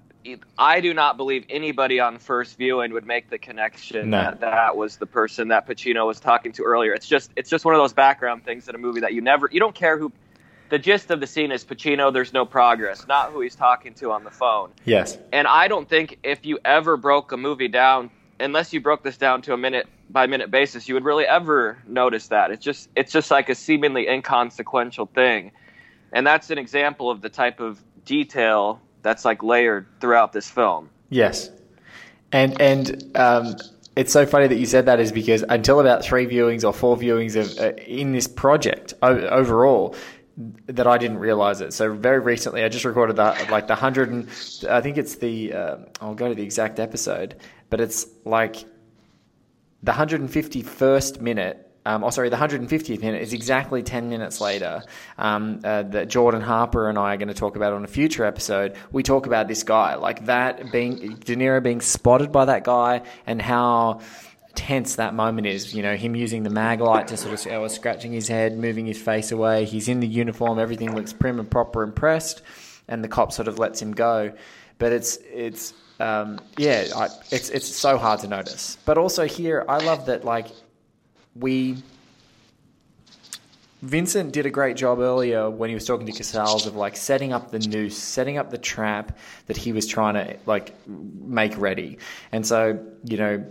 I 0.57 0.81
do 0.81 0.93
not 0.93 1.17
believe 1.17 1.45
anybody 1.49 1.99
on 1.99 2.17
first 2.17 2.57
viewing 2.57 2.93
would 2.93 3.05
make 3.05 3.29
the 3.29 3.37
connection 3.37 4.09
No. 4.09 4.21
that 4.21 4.39
that 4.41 4.75
was 4.75 4.97
the 4.97 5.05
person 5.05 5.49
that 5.49 5.67
Pacino 5.67 6.05
was 6.07 6.19
talking 6.19 6.51
to 6.53 6.63
earlier. 6.63 6.93
It's 6.93 7.07
just 7.07 7.31
it's 7.35 7.49
just 7.49 7.65
one 7.65 7.73
of 7.73 7.79
those 7.79 7.93
background 7.93 8.43
things 8.43 8.67
in 8.67 8.75
a 8.75 8.77
movie 8.77 9.01
that 9.01 9.13
you 9.13 9.21
never 9.21 9.49
you 9.51 9.59
don't 9.59 9.75
care 9.75 9.97
who. 9.97 10.11
The 10.69 10.77
gist 10.79 11.11
of 11.11 11.21
the 11.21 11.27
scene 11.27 11.53
is 11.53 11.63
Pacino. 11.63 12.11
There's 12.11 12.33
no 12.33 12.45
progress, 12.45 13.07
not 13.07 13.31
who 13.31 13.39
he's 13.39 13.55
talking 13.55 13.93
to 13.95 14.11
on 14.11 14.25
the 14.25 14.31
phone. 14.31 14.71
Yes. 14.83 15.17
And 15.31 15.47
I 15.47 15.69
don't 15.69 15.87
think 15.87 16.19
if 16.23 16.45
you 16.45 16.59
ever 16.65 16.97
broke 16.97 17.31
a 17.31 17.37
movie 17.37 17.69
down, 17.69 18.09
unless 18.41 18.73
you 18.73 18.81
broke 18.81 19.01
this 19.01 19.15
down 19.15 19.41
to 19.43 19.53
a 19.53 19.57
minute 19.57 19.87
by 20.09 20.27
minute 20.27 20.51
basis, 20.51 20.89
you 20.89 20.93
would 20.95 21.05
really 21.05 21.25
ever 21.25 21.77
notice 21.87 22.27
that. 22.27 22.51
It's 22.51 22.63
just 22.65 22.89
it's 22.97 23.13
just 23.13 23.31
like 23.31 23.47
a 23.47 23.55
seemingly 23.55 24.07
inconsequential 24.09 25.05
thing. 25.05 25.51
And 26.11 26.27
that's 26.27 26.49
an 26.49 26.57
example 26.57 27.09
of 27.09 27.21
the 27.21 27.29
type 27.29 27.59
of 27.61 27.81
detail 28.03 28.81
that's 29.07 29.25
like 29.25 29.41
layered 29.43 29.87
throughout 29.99 30.33
this 30.33 30.49
film. 30.49 30.89
Yes, 31.09 31.49
and 32.31 32.59
and 32.61 33.11
um, 33.15 33.55
it's 33.95 34.11
so 34.11 34.25
funny 34.25 34.47
that 34.47 34.57
you 34.57 34.65
said 34.65 34.85
that 34.85 34.99
is 34.99 35.11
because 35.11 35.43
until 35.49 35.79
about 35.79 36.03
three 36.03 36.25
viewings 36.25 36.63
or 36.63 36.73
four 36.73 36.97
viewings 36.97 37.35
of 37.35 37.57
uh, 37.59 37.75
in 37.83 38.11
this 38.11 38.27
project 38.27 38.93
o- 39.01 39.27
overall. 39.27 39.95
That 40.67 40.85
I 40.85 40.99
didn't 40.99 41.17
realize 41.17 41.61
it. 41.61 41.73
So 41.73 41.95
very 41.95 42.19
recently, 42.19 42.63
I 42.63 42.69
just 42.69 42.85
recorded 42.85 43.15
that 43.15 43.49
like 43.49 43.65
the 43.65 43.73
hundred 43.73 44.11
and 44.11 44.29
I 44.69 44.81
think 44.81 44.99
it's 44.99 45.15
the 45.15 45.51
uh, 45.51 45.77
I'll 45.99 46.13
go 46.13 46.29
to 46.29 46.35
the 46.35 46.43
exact 46.43 46.79
episode, 46.79 47.37
but 47.71 47.81
it's 47.81 48.05
like 48.23 48.63
the 49.81 49.91
151st 49.91 51.21
minute. 51.21 51.66
Um, 51.87 52.03
oh, 52.03 52.09
sorry, 52.09 52.27
the 52.27 52.35
150th 52.35 52.99
minute 53.01 53.21
is 53.21 53.31
exactly 53.31 53.81
10 53.81 54.09
minutes 54.09 54.41
later 54.41 54.83
um, 55.17 55.61
uh, 55.63 55.83
that 55.83 56.09
Jordan 56.09 56.41
Harper 56.41 56.89
and 56.89 56.97
I 56.97 57.13
are 57.13 57.17
going 57.17 57.29
to 57.29 57.33
talk 57.33 57.55
about 57.55 57.71
on 57.71 57.85
a 57.85 57.87
future 57.87 58.25
episode. 58.25 58.75
We 58.91 59.03
talk 59.03 59.25
about 59.25 59.47
this 59.47 59.63
guy, 59.63 59.95
like 59.95 60.25
that 60.25 60.69
being 60.73 61.15
De 61.15 61.37
Niro 61.37 61.63
being 61.63 61.79
spotted 61.79 62.29
by 62.33 62.43
that 62.43 62.65
guy, 62.65 63.03
and 63.25 63.41
how 63.41 64.01
tense 64.53 64.95
that 64.95 65.13
moment 65.13 65.47
is. 65.47 65.73
You 65.73 65.81
know, 65.81 65.95
him 65.95 66.13
using 66.13 66.43
the 66.43 66.49
mag 66.49 66.81
light 66.81 67.07
to 67.07 67.15
sort 67.15 67.33
of 67.33 67.53
oh, 67.53 67.67
scratching 67.69 68.11
his 68.11 68.27
head, 68.27 68.57
moving 68.57 68.85
his 68.85 69.01
face 69.01 69.31
away. 69.31 69.63
He's 69.63 69.87
in 69.87 70.01
the 70.01 70.07
uniform, 70.07 70.59
everything 70.59 70.93
looks 70.93 71.13
prim 71.13 71.39
and 71.39 71.49
proper 71.49 71.83
and 71.83 71.95
pressed, 71.95 72.41
and 72.89 73.01
the 73.01 73.07
cop 73.07 73.31
sort 73.31 73.47
of 73.47 73.59
lets 73.59 73.81
him 73.81 73.93
go. 73.93 74.33
But 74.77 74.91
it's 74.91 75.19
it's 75.33 75.73
um, 76.01 76.41
yeah, 76.57 76.87
I, 76.93 77.07
it's 77.31 77.49
it's 77.49 77.73
so 77.73 77.97
hard 77.97 78.19
to 78.19 78.27
notice. 78.27 78.77
But 78.83 78.97
also 78.97 79.25
here, 79.25 79.63
I 79.69 79.77
love 79.77 80.07
that 80.07 80.25
like 80.25 80.47
we. 81.39 81.77
Vincent 83.83 84.33
did 84.33 84.47
a 84.47 84.49
great 84.49 84.75
job 84.75 84.97
earlier 84.97 85.51
when 85.51 85.69
he 85.69 85.75
was 85.75 85.85
talking 85.85 86.07
to 86.07 86.11
Casals 86.11 86.65
of 86.65 86.75
like 86.75 86.97
setting 86.97 87.31
up 87.31 87.51
the 87.51 87.59
noose, 87.59 87.95
setting 87.95 88.39
up 88.39 88.49
the 88.49 88.57
trap 88.57 89.15
that 89.45 89.55
he 89.55 89.71
was 89.71 89.85
trying 89.85 90.15
to 90.15 90.35
like 90.47 90.73
make 90.87 91.55
ready. 91.57 91.99
And 92.31 92.45
so, 92.45 92.83
you 93.03 93.17
know, 93.17 93.45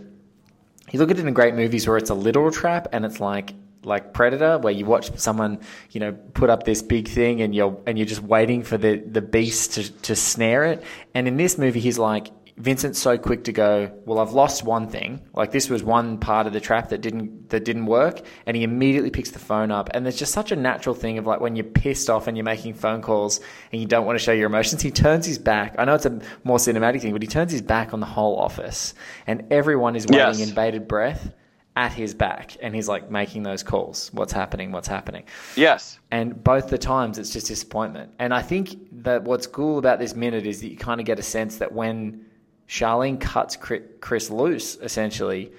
you 0.91 0.99
look 0.99 1.11
at 1.11 1.17
it 1.17 1.25
in 1.25 1.33
great 1.33 1.55
movies 1.55 1.87
where 1.87 1.95
it's 1.95 2.09
a 2.09 2.13
literal 2.13 2.51
trap 2.51 2.89
and 2.91 3.05
it's 3.05 3.21
like 3.21 3.53
like 3.83 4.13
Predator, 4.13 4.57
where 4.57 4.73
you 4.73 4.85
watch 4.85 5.17
someone, 5.17 5.59
you 5.91 5.99
know, 5.99 6.11
put 6.11 6.49
up 6.49 6.63
this 6.63 6.81
big 6.81 7.07
thing 7.07 7.41
and 7.41 7.55
you're 7.55 7.79
and 7.85 7.97
you're 7.97 8.07
just 8.07 8.21
waiting 8.21 8.63
for 8.63 8.77
the 8.77 8.97
the 8.97 9.21
beast 9.21 9.73
to, 9.73 9.91
to 10.01 10.15
snare 10.15 10.65
it. 10.65 10.83
And 11.13 11.27
in 11.27 11.37
this 11.37 11.57
movie, 11.57 11.79
he's 11.79 11.97
like, 11.97 12.27
Vincent's 12.57 12.97
so 12.97 13.19
quick 13.19 13.43
to 13.43 13.51
go, 13.51 13.91
well, 14.05 14.17
I've 14.17 14.31
lost 14.31 14.63
one 14.63 14.87
thing. 14.87 15.21
Like 15.33 15.51
this 15.51 15.69
was 15.69 15.83
one 15.83 16.17
part 16.17 16.47
of 16.47 16.53
the 16.53 16.59
trap 16.59 16.89
that 16.89 17.01
didn't 17.01 17.49
that 17.49 17.63
didn't 17.63 17.85
work, 17.85 18.21
and 18.47 18.57
he 18.57 18.63
immediately 18.63 19.11
picks 19.11 19.29
the 19.29 19.37
phone 19.39 19.69
up. 19.69 19.89
And 19.93 20.03
there's 20.03 20.17
just 20.17 20.33
such 20.33 20.51
a 20.51 20.55
natural 20.55 20.95
thing 20.95 21.19
of 21.19 21.27
like 21.27 21.39
when 21.39 21.55
you're 21.55 21.63
pissed 21.65 22.09
off 22.09 22.25
and 22.27 22.35
you're 22.35 22.43
making 22.43 22.73
phone 22.73 23.01
calls 23.03 23.39
and 23.71 23.79
you 23.79 23.87
don't 23.87 24.05
want 24.07 24.17
to 24.17 24.23
show 24.23 24.31
your 24.31 24.47
emotions, 24.47 24.81
he 24.81 24.89
turns 24.89 25.25
his 25.27 25.37
back. 25.37 25.75
I 25.77 25.85
know 25.85 25.93
it's 25.93 26.07
a 26.07 26.19
more 26.43 26.57
cinematic 26.57 27.01
thing, 27.01 27.13
but 27.13 27.21
he 27.21 27.27
turns 27.27 27.51
his 27.51 27.61
back 27.61 27.93
on 27.93 27.99
the 27.99 28.07
whole 28.07 28.37
office, 28.39 28.95
and 29.27 29.43
everyone 29.51 29.95
is 29.95 30.07
waiting 30.07 30.39
Yes. 30.39 30.49
in 30.49 30.55
bated 30.55 30.87
breath 30.87 31.31
at 31.75 31.93
his 31.93 32.15
back, 32.15 32.57
and 32.63 32.73
he's 32.73 32.87
like 32.87 33.11
making 33.11 33.43
those 33.43 33.61
calls. 33.61 34.09
What's 34.13 34.33
happening? 34.33 34.71
What's 34.71 34.87
happening? 34.87 35.25
Yes. 35.55 35.99
And 36.09 36.43
both 36.43 36.69
the 36.69 36.77
times 36.79 37.19
it's 37.19 37.31
just 37.31 37.45
disappointment. 37.45 38.09
And 38.17 38.33
I 38.33 38.41
think 38.41 38.77
that 39.03 39.21
what's 39.25 39.45
cool 39.45 39.77
about 39.77 39.99
this 39.99 40.15
minute 40.15 40.47
is 40.47 40.59
that 40.61 40.69
you 40.69 40.75
kind 40.77 40.99
of 40.99 41.05
get 41.05 41.19
a 41.19 41.23
sense 41.23 41.57
that 41.57 41.71
when 41.71 42.25
Charlene 42.67 43.19
cuts 43.19 43.55
Chris 43.55 44.29
loose, 44.29 44.75
essentially, 44.75 45.51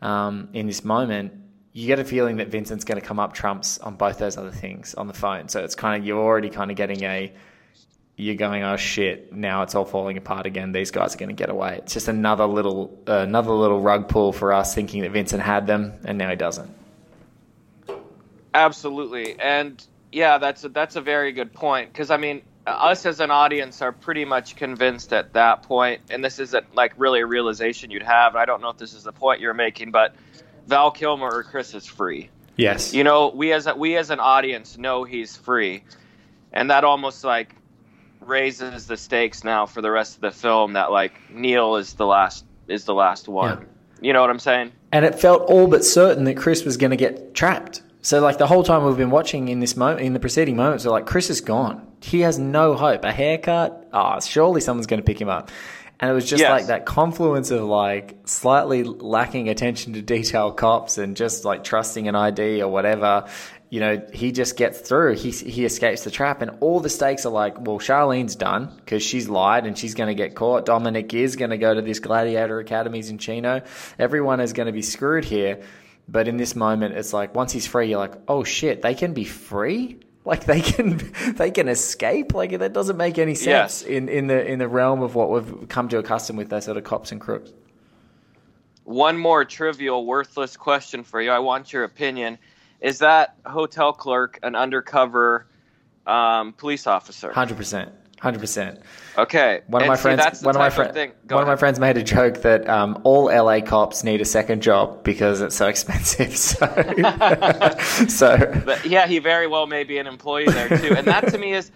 um, 0.00 0.48
in 0.52 0.66
this 0.66 0.84
moment, 0.84 1.32
you 1.72 1.86
get 1.86 1.98
a 1.98 2.04
feeling 2.04 2.36
that 2.36 2.48
Vincent's 2.48 2.84
going 2.84 3.00
to 3.00 3.06
come 3.06 3.18
up 3.18 3.32
trumps 3.32 3.78
on 3.78 3.96
both 3.96 4.18
those 4.18 4.36
other 4.36 4.50
things 4.50 4.94
on 4.94 5.06
the 5.06 5.14
phone. 5.14 5.48
So 5.48 5.64
it's 5.64 5.74
kind 5.74 6.00
of, 6.00 6.06
you're 6.06 6.18
already 6.18 6.50
kind 6.50 6.70
of 6.70 6.76
getting 6.76 7.02
a, 7.02 7.32
you're 8.16 8.34
going, 8.34 8.62
oh 8.62 8.76
shit, 8.76 9.32
now 9.32 9.62
it's 9.62 9.74
all 9.74 9.86
falling 9.86 10.18
apart 10.18 10.44
again. 10.46 10.72
These 10.72 10.90
guys 10.90 11.14
are 11.14 11.18
going 11.18 11.30
to 11.30 11.34
get 11.34 11.48
away. 11.48 11.78
It's 11.78 11.94
just 11.94 12.08
another 12.08 12.44
little, 12.44 12.96
uh, 13.08 13.20
another 13.20 13.52
little 13.52 13.80
rug 13.80 14.08
pull 14.08 14.32
for 14.32 14.52
us 14.52 14.74
thinking 14.74 15.02
that 15.02 15.12
Vincent 15.12 15.42
had 15.42 15.66
them 15.66 15.94
and 16.04 16.18
now 16.18 16.28
he 16.28 16.36
doesn't. 16.36 16.70
Absolutely, 18.54 19.40
and 19.40 19.82
yeah, 20.12 20.36
that's 20.36 20.62
a, 20.64 20.68
that's 20.68 20.96
a 20.96 21.00
very 21.00 21.32
good 21.32 21.54
point 21.54 21.90
because 21.90 22.10
I 22.10 22.18
mean, 22.18 22.42
us 22.66 23.06
as 23.06 23.20
an 23.20 23.30
audience 23.30 23.82
are 23.82 23.92
pretty 23.92 24.24
much 24.24 24.56
convinced 24.56 25.12
at 25.12 25.32
that 25.32 25.62
point, 25.62 26.00
and 26.10 26.24
this 26.24 26.38
isn't 26.38 26.74
like 26.74 26.92
really 26.96 27.20
a 27.20 27.26
realization 27.26 27.90
you'd 27.90 28.02
have. 28.02 28.36
I 28.36 28.44
don't 28.44 28.60
know 28.60 28.70
if 28.70 28.78
this 28.78 28.94
is 28.94 29.02
the 29.02 29.12
point 29.12 29.40
you're 29.40 29.54
making, 29.54 29.90
but 29.90 30.14
Val 30.66 30.90
Kilmer 30.90 31.30
or 31.30 31.42
Chris 31.42 31.74
is 31.74 31.86
free. 31.86 32.30
Yes. 32.56 32.94
You 32.94 33.04
know, 33.04 33.32
we 33.34 33.52
as 33.52 33.66
a, 33.66 33.74
we 33.74 33.96
as 33.96 34.10
an 34.10 34.20
audience 34.20 34.78
know 34.78 35.04
he's 35.04 35.36
free, 35.36 35.84
and 36.52 36.70
that 36.70 36.84
almost 36.84 37.24
like 37.24 37.54
raises 38.20 38.86
the 38.86 38.96
stakes 38.96 39.42
now 39.42 39.66
for 39.66 39.80
the 39.82 39.90
rest 39.90 40.16
of 40.16 40.20
the 40.20 40.30
film. 40.30 40.74
That 40.74 40.92
like 40.92 41.14
Neil 41.30 41.76
is 41.76 41.94
the 41.94 42.06
last 42.06 42.44
is 42.68 42.84
the 42.84 42.94
last 42.94 43.28
one. 43.28 43.58
Yeah. 43.60 43.66
You 44.00 44.12
know 44.12 44.20
what 44.20 44.30
I'm 44.30 44.38
saying? 44.38 44.72
and 44.92 45.06
it 45.06 45.18
felt 45.18 45.42
all 45.48 45.66
but 45.66 45.84
certain 45.84 46.24
that 46.24 46.36
Chris 46.36 46.64
was 46.64 46.76
going 46.76 46.90
to 46.90 46.96
get 46.96 47.34
trapped. 47.34 47.82
So, 48.02 48.20
like 48.20 48.38
the 48.38 48.46
whole 48.46 48.62
time 48.62 48.84
we've 48.84 48.96
been 48.96 49.10
watching 49.10 49.48
in 49.48 49.60
this 49.60 49.76
moment, 49.76 50.04
in 50.04 50.12
the 50.12 50.20
preceding 50.20 50.56
moments, 50.56 50.84
we're 50.84 50.92
like, 50.92 51.06
Chris 51.06 51.30
is 51.30 51.40
gone. 51.40 51.86
He 52.02 52.20
has 52.20 52.38
no 52.38 52.74
hope. 52.74 53.04
A 53.04 53.12
haircut, 53.12 53.88
ah, 53.92 54.20
surely 54.20 54.60
someone's 54.60 54.86
going 54.86 55.00
to 55.00 55.06
pick 55.06 55.20
him 55.20 55.28
up. 55.28 55.50
And 56.00 56.10
it 56.10 56.14
was 56.14 56.28
just 56.28 56.40
Yes. 56.40 56.50
like 56.50 56.66
that 56.66 56.84
confluence 56.84 57.52
of 57.52 57.62
like 57.62 58.16
slightly 58.24 58.82
lacking 58.82 59.48
attention 59.48 59.92
to 59.92 60.02
detail 60.02 60.50
cops 60.50 60.98
and 60.98 61.16
just 61.16 61.44
like 61.44 61.62
trusting 61.62 62.08
an 62.08 62.16
ID 62.16 62.60
or 62.60 62.68
whatever. 62.68 63.26
You 63.70 63.80
know, 63.80 64.02
he 64.12 64.32
just 64.32 64.56
gets 64.56 64.80
through. 64.80 65.14
He 65.14 65.30
he 65.30 65.64
escapes 65.64 66.02
the 66.04 66.10
trap, 66.10 66.42
and 66.42 66.50
all 66.60 66.80
the 66.80 66.90
stakes 66.90 67.24
are 67.24 67.32
like, 67.32 67.58
well, 67.58 67.78
Charlene's 67.78 68.34
done 68.36 68.70
because 68.76 69.02
she's 69.02 69.28
lied 69.30 69.64
and 69.64 69.78
she's 69.78 69.94
going 69.94 70.08
to 70.08 70.14
get 70.14 70.34
caught. 70.34 70.66
Dominic 70.66 71.14
is 71.14 71.36
going 71.36 71.52
to 71.52 71.56
go 71.56 71.72
to 71.72 71.80
this 71.80 71.98
gladiator 72.00 72.58
academies 72.58 73.08
in 73.08 73.16
Chino. 73.18 73.62
Everyone 73.98 74.40
is 74.40 74.52
going 74.52 74.66
to 74.66 74.72
be 74.72 74.82
screwed 74.82 75.24
here. 75.24 75.60
But 76.08 76.26
in 76.28 76.36
this 76.36 76.56
moment, 76.56 76.96
it's 76.96 77.12
like 77.14 77.34
once 77.34 77.52
he's 77.52 77.66
free, 77.66 77.88
you're 77.90 77.98
like, 77.98 78.14
oh 78.28 78.42
shit, 78.44 78.82
they 78.82 78.94
can 78.94 79.14
be 79.14 79.24
free. 79.24 80.00
Like 80.24 80.44
they 80.44 80.60
can, 80.60 81.12
they 81.34 81.50
can 81.50 81.66
escape. 81.66 82.32
Like 82.32 82.56
that 82.58 82.72
doesn't 82.72 82.96
make 82.96 83.18
any 83.18 83.34
sense 83.34 83.46
Yes. 83.46 83.82
in, 83.82 84.08
in 84.08 84.28
the 84.28 84.46
in 84.46 84.60
the 84.60 84.68
realm 84.68 85.02
of 85.02 85.16
what 85.16 85.30
we've 85.30 85.68
come 85.68 85.88
to 85.88 85.98
accustom 85.98 86.36
with 86.36 86.48
those 86.48 86.64
sort 86.66 86.76
of 86.76 86.84
cops 86.84 87.10
and 87.10 87.20
crooks. 87.20 87.52
One 88.84 89.18
more 89.18 89.44
trivial, 89.44 90.06
worthless 90.06 90.56
question 90.56 91.02
for 91.02 91.20
you. 91.20 91.30
I 91.30 91.40
want 91.40 91.72
your 91.72 91.82
opinion. 91.84 92.38
Is 92.80 93.00
that 93.00 93.36
hotel 93.44 93.92
clerk 93.92 94.38
an 94.44 94.54
undercover 94.54 95.46
um, 96.06 96.52
police 96.52 96.86
officer? 96.86 97.32
Hundred 97.32 97.56
percent, 97.56 97.90
hundred 98.22 98.40
percent. 98.40 98.80
Okay. 99.18 99.62
One 99.66 99.82
of 99.82 99.86
And 99.86 99.90
my 99.90 99.96
see, 99.96 100.02
friends, 100.02 100.42
one 100.42 100.54
of 100.54 100.60
my 100.60 100.70
friends, 100.70 100.96
one 101.28 101.42
of 101.42 101.48
my 101.48 101.56
friends 101.56 101.78
made 101.80 101.96
a 101.96 102.02
joke 102.02 102.42
that 102.42 102.68
um, 102.68 103.00
all 103.04 103.24
LA 103.24 103.60
cops 103.60 104.04
need 104.04 104.20
a 104.20 104.24
second 104.24 104.62
job 104.62 105.02
because 105.02 105.40
it's 105.40 105.56
so 105.56 105.66
expensive. 105.66 106.32
So, 106.36 106.66
so 108.08 108.62
But 108.64 108.86
yeah, 108.86 109.06
he 109.06 109.18
very 109.18 109.46
well 109.48 109.66
may 109.66 109.84
be 109.84 109.98
an 109.98 110.06
employee 110.06 110.46
there 110.46 110.68
too, 110.68 110.94
and 110.96 111.06
that 111.08 111.28
to 111.28 111.38
me 111.38 111.52
is 111.52 111.70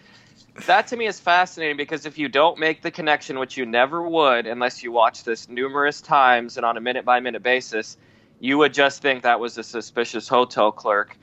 that 0.66 0.86
to 0.88 0.96
me 0.96 1.06
is 1.06 1.20
fascinating 1.20 1.76
because 1.76 2.06
if 2.06 2.16
you 2.16 2.28
don't 2.28 2.58
make 2.58 2.80
the 2.82 2.90
connection, 2.90 3.38
which 3.38 3.56
you 3.56 3.66
never 3.66 4.08
would 4.08 4.46
unless 4.46 4.82
you 4.82 4.92
watch 4.92 5.24
this 5.24 5.48
numerous 5.48 6.00
times 6.00 6.56
and 6.56 6.64
on 6.64 6.76
a 6.76 6.80
minute 6.80 7.04
by 7.04 7.20
minute 7.20 7.42
basis, 7.42 7.96
you 8.40 8.56
would 8.58 8.72
just 8.72 9.02
think 9.02 9.24
that 9.24 9.40
was 9.40 9.58
a 9.58 9.62
suspicious 9.64 10.28
hotel 10.28 10.72
clerk, 10.72 11.18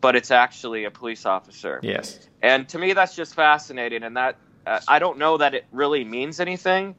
but 0.00 0.14
it's 0.14 0.30
actually 0.30 0.84
a 0.84 0.90
police 0.90 1.26
officer. 1.26 1.80
yes, 1.82 2.28
And 2.42 2.68
to 2.68 2.78
me, 2.78 2.92
that's 2.92 3.16
just 3.16 3.34
fascinating. 3.34 4.04
And 4.04 4.16
that 4.16 4.36
Uh, 4.66 4.80
I 4.86 4.98
don't 4.98 5.18
know 5.18 5.38
that 5.38 5.54
it 5.54 5.64
really 5.72 6.04
means 6.04 6.40
anything, 6.40 6.94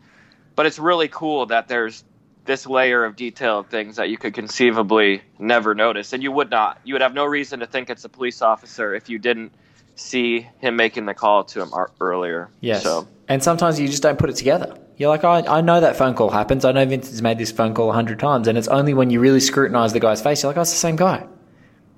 but 0.55 0.65
it's 0.65 0.79
really 0.79 1.07
cool 1.07 1.45
that 1.47 1.67
there's 1.67 2.03
this 2.45 2.65
layer 2.65 3.05
of 3.05 3.15
detail 3.15 3.59
of 3.59 3.67
things 3.67 3.97
that 3.97 4.09
you 4.09 4.17
could 4.17 4.33
conceivably 4.33 5.21
never 5.37 5.75
notice, 5.75 6.13
and 6.13 6.23
you 6.23 6.31
would 6.31 6.49
not. 6.49 6.79
You 6.83 6.95
would 6.95 7.01
have 7.01 7.13
no 7.13 7.25
reason 7.25 7.59
to 7.59 7.67
think 7.67 7.89
it's 7.89 8.03
a 8.05 8.09
police 8.09 8.41
officer 8.41 8.95
if 8.95 9.07
you 9.07 9.19
didn't 9.19 9.51
see 9.95 10.47
him 10.59 10.75
making 10.75 11.05
the 11.05 11.13
call 11.13 11.43
to 11.43 11.61
him 11.61 11.71
earlier. 11.99 12.49
yes. 12.61 12.83
So 12.83 13.07
And 13.27 13.43
sometimes 13.43 13.79
you 13.79 13.87
just 13.87 14.01
don't 14.01 14.17
put 14.17 14.29
it 14.29 14.35
together. 14.35 14.77
You're 14.97 15.09
like, 15.09 15.23
oh, 15.23 15.29
I, 15.29 15.59
I 15.59 15.61
know 15.61 15.79
that 15.79 15.95
phone 15.95 16.15
call 16.15 16.29
happens. 16.29 16.65
I 16.65 16.71
know 16.71 16.85
Vincent's 16.85 17.21
made 17.21 17.37
this 17.37 17.51
phone 17.51 17.73
call 17.73 17.89
a 17.89 17.93
hundred 17.93 18.19
times, 18.19 18.47
and 18.47 18.57
it's 18.57 18.67
only 18.67 18.93
when 18.93 19.09
you 19.09 19.19
really 19.19 19.39
scrutinize 19.39 19.93
the 19.93 19.99
guy's 19.99 20.21
face, 20.21 20.41
you're 20.41 20.49
like, 20.49 20.57
oh, 20.57 20.61
it's 20.61 20.71
the 20.71 20.77
same 20.77 20.95
guy. 20.95 21.27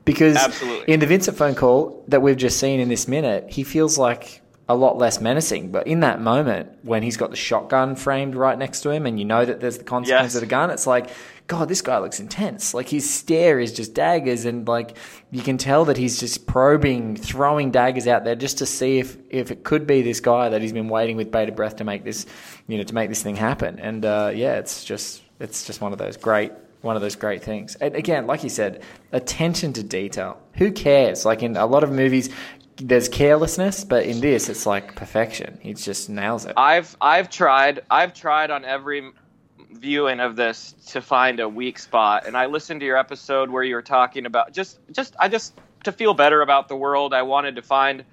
Because 0.04 0.36
Absolutely. 0.36 0.92
in 0.94 1.00
the 1.00 1.06
Vincent 1.06 1.38
phone 1.38 1.56
call 1.56 2.04
that 2.08 2.22
we've 2.22 2.38
just 2.38 2.60
seen 2.60 2.80
in 2.80 2.90
this 2.90 3.08
minute, 3.08 3.50
he 3.50 3.64
feels 3.64 3.98
like 3.98 4.41
a 4.72 4.76
lot 4.76 4.98
less 4.98 5.20
menacing. 5.22 5.72
But 5.72 5.86
in 5.88 6.00
that 6.00 6.22
moment, 6.22 6.70
when 6.84 7.04
he's 7.04 7.18
got 7.18 7.30
the 7.30 7.36
shotgun 7.36 7.96
framed 7.96 8.36
right 8.36 8.58
next 8.58 8.82
to 8.82 8.90
him, 8.90 9.06
and 9.06 9.20
you 9.20 9.26
know 9.26 9.44
that 9.46 9.60
there's 9.60 9.78
the 9.78 9.84
consequence 9.84 10.34
Yes. 10.34 10.36
of 10.36 10.42
the 10.42 10.48
gun, 10.48 10.72
it's 10.72 10.88
like, 10.88 11.10
God, 11.48 11.68
this 11.68 11.82
guy 11.82 11.98
looks 12.00 12.20
intense. 12.22 12.74
Like 12.74 12.88
his 12.88 13.10
stare 13.10 13.60
is 13.60 13.74
just 13.74 13.94
daggers, 13.94 14.46
and 14.46 14.68
like 14.68 14.98
you 15.32 15.42
can 15.42 15.58
tell 15.58 15.84
that 15.86 15.98
he's 15.98 16.20
just 16.20 16.48
probing, 16.48 17.18
throwing 17.18 17.72
daggers 17.72 18.08
out 18.08 18.24
there 18.24 18.36
just 18.36 18.58
to 18.60 18.66
see 18.66 19.00
if 19.00 19.18
if 19.30 19.52
it 19.52 19.64
could 19.64 19.86
be 19.86 20.02
this 20.02 20.22
guy 20.22 20.48
that 20.50 20.62
he's 20.62 20.74
been 20.74 20.88
waiting 20.88 21.18
with 21.18 21.30
bated 21.32 21.56
breath 21.56 21.76
to 21.78 21.84
make 21.84 22.04
this, 22.06 22.26
you 22.68 22.78
know, 22.78 22.84
to 22.84 22.94
make 22.96 23.10
this 23.10 23.22
thing 23.22 23.36
happen. 23.36 23.80
And 23.80 24.06
uh, 24.06 24.32
yeah, 24.34 24.56
it's 24.56 24.86
just 24.86 25.22
it's 25.42 25.66
just 25.68 25.82
one 25.82 25.92
of 25.92 25.98
those 26.00 26.16
great 26.16 26.54
one 26.82 26.96
of 26.96 27.02
those 27.04 27.16
great 27.16 27.44
things. 27.44 27.76
And 27.76 27.96
again, 27.96 28.26
like 28.26 28.44
you 28.44 28.50
said, 28.50 28.82
attention 29.12 29.74
to 29.74 29.84
detail. 29.84 30.40
Who 30.56 30.72
cares? 30.72 31.26
Like 31.26 31.44
in 31.44 31.56
a 31.56 31.66
lot 31.68 31.84
of 31.84 31.92
movies, 31.92 32.30
there's 32.82 33.10
carelessness, 33.10 33.84
but 33.84 34.06
in 34.06 34.20
this, 34.20 34.50
it's 34.50 34.66
like 34.66 34.96
perfection. 34.96 35.58
He 35.62 35.74
just 35.74 36.10
nails 36.10 36.46
it. 36.46 36.54
I've 36.58 36.96
I've 37.02 37.30
tried 37.30 37.82
I've 37.90 38.14
tried 38.14 38.52
on 38.52 38.66
every 38.66 39.12
viewing 39.72 40.20
of 40.20 40.36
this 40.36 40.74
to 40.88 41.02
find 41.02 41.40
a 41.40 41.48
weak 41.48 41.80
spot 41.80 42.28
and 42.28 42.36
I 42.36 42.46
listened 42.46 42.82
to 42.82 42.86
your 42.86 42.98
episode 42.98 43.50
where 43.50 43.64
you 43.64 43.74
were 43.74 43.82
talking 43.82 44.26
about 44.26 44.52
just 44.52 44.80
just 44.92 45.16
I 45.18 45.30
just 45.30 45.60
to 45.86 45.92
feel 45.92 46.14
better 46.14 46.42
about 46.42 46.68
the 46.68 46.76
world 46.76 47.14
I 47.14 47.22
wanted 47.22 47.56
to 47.56 47.62
find 47.62 48.04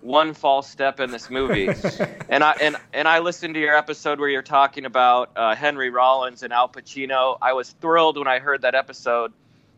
one 0.00 0.34
false 0.34 0.68
step 0.68 1.00
in 1.00 1.10
this 1.10 1.30
movie 1.30 1.68
and 2.28 2.42
I 2.42 2.52
and 2.60 2.76
and 2.92 3.06
I 3.06 3.18
listened 3.18 3.54
to 3.54 3.60
your 3.60 3.76
episode 3.76 4.20
where 4.20 4.30
you're 4.30 4.42
talking 4.42 4.86
about 4.86 5.30
uh, 5.36 5.54
Henry 5.54 5.90
Rollins 5.90 6.42
and 6.42 6.52
Al 6.52 6.68
Pacino 6.68 7.36
I 7.42 7.52
was 7.52 7.72
thrilled 7.72 8.16
when 8.16 8.26
I 8.26 8.38
heard 8.38 8.62
that 8.62 8.74
episode 8.74 9.32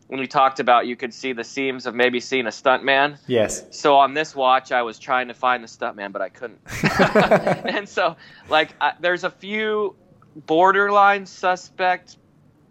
when 0.08 0.20
you 0.20 0.26
talked 0.26 0.60
about 0.60 0.86
you 0.86 0.96
could 0.96 1.14
see 1.14 1.32
the 1.32 1.44
seams 1.44 1.86
of 1.86 1.94
maybe 1.94 2.20
seeing 2.20 2.46
a 2.46 2.50
stuntman 2.50 3.16
yes. 3.26 3.64
so 3.70 3.96
on 3.96 4.14
this 4.14 4.34
watch, 4.34 4.70
I 4.72 4.82
was 4.82 4.98
trying 4.98 5.28
to 5.28 5.34
find 5.34 5.62
the 5.62 5.68
stuntman, 5.68 6.12
but 6.12 6.22
I 6.22 6.28
couldn't. 6.28 6.60
and 7.74 7.88
so, 7.88 8.16
like, 8.48 8.74
I, 8.80 8.92
there's 9.00 9.24
a 9.24 9.30
few 9.30 9.96
borderline 10.36 11.26
suspect 11.26 12.16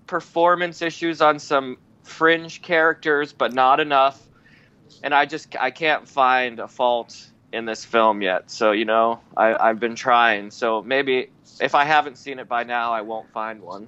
performance 0.07 0.81
issues 0.81 1.21
on 1.21 1.39
some 1.39 1.77
fringe 2.03 2.61
characters, 2.61 3.33
but 3.33 3.53
not 3.53 3.79
enough. 3.79 4.21
And 5.01 5.13
I 5.13 5.25
just 5.25 5.55
I 5.59 5.71
can't 5.71 6.07
find 6.07 6.59
a 6.59 6.67
fault 6.67 7.29
in 7.51 7.65
this 7.65 7.85
film 7.85 8.21
yet. 8.21 8.49
So 8.51 8.71
you 8.71 8.85
know, 8.85 9.19
I, 9.35 9.55
I've 9.55 9.79
been 9.79 9.95
trying. 9.95 10.51
So 10.51 10.81
maybe 10.81 11.29
if 11.59 11.75
I 11.75 11.85
haven't 11.85 12.17
seen 12.17 12.39
it 12.39 12.47
by 12.47 12.63
now, 12.63 12.91
I 12.91 13.01
won't 13.01 13.31
find 13.31 13.61
one. 13.61 13.85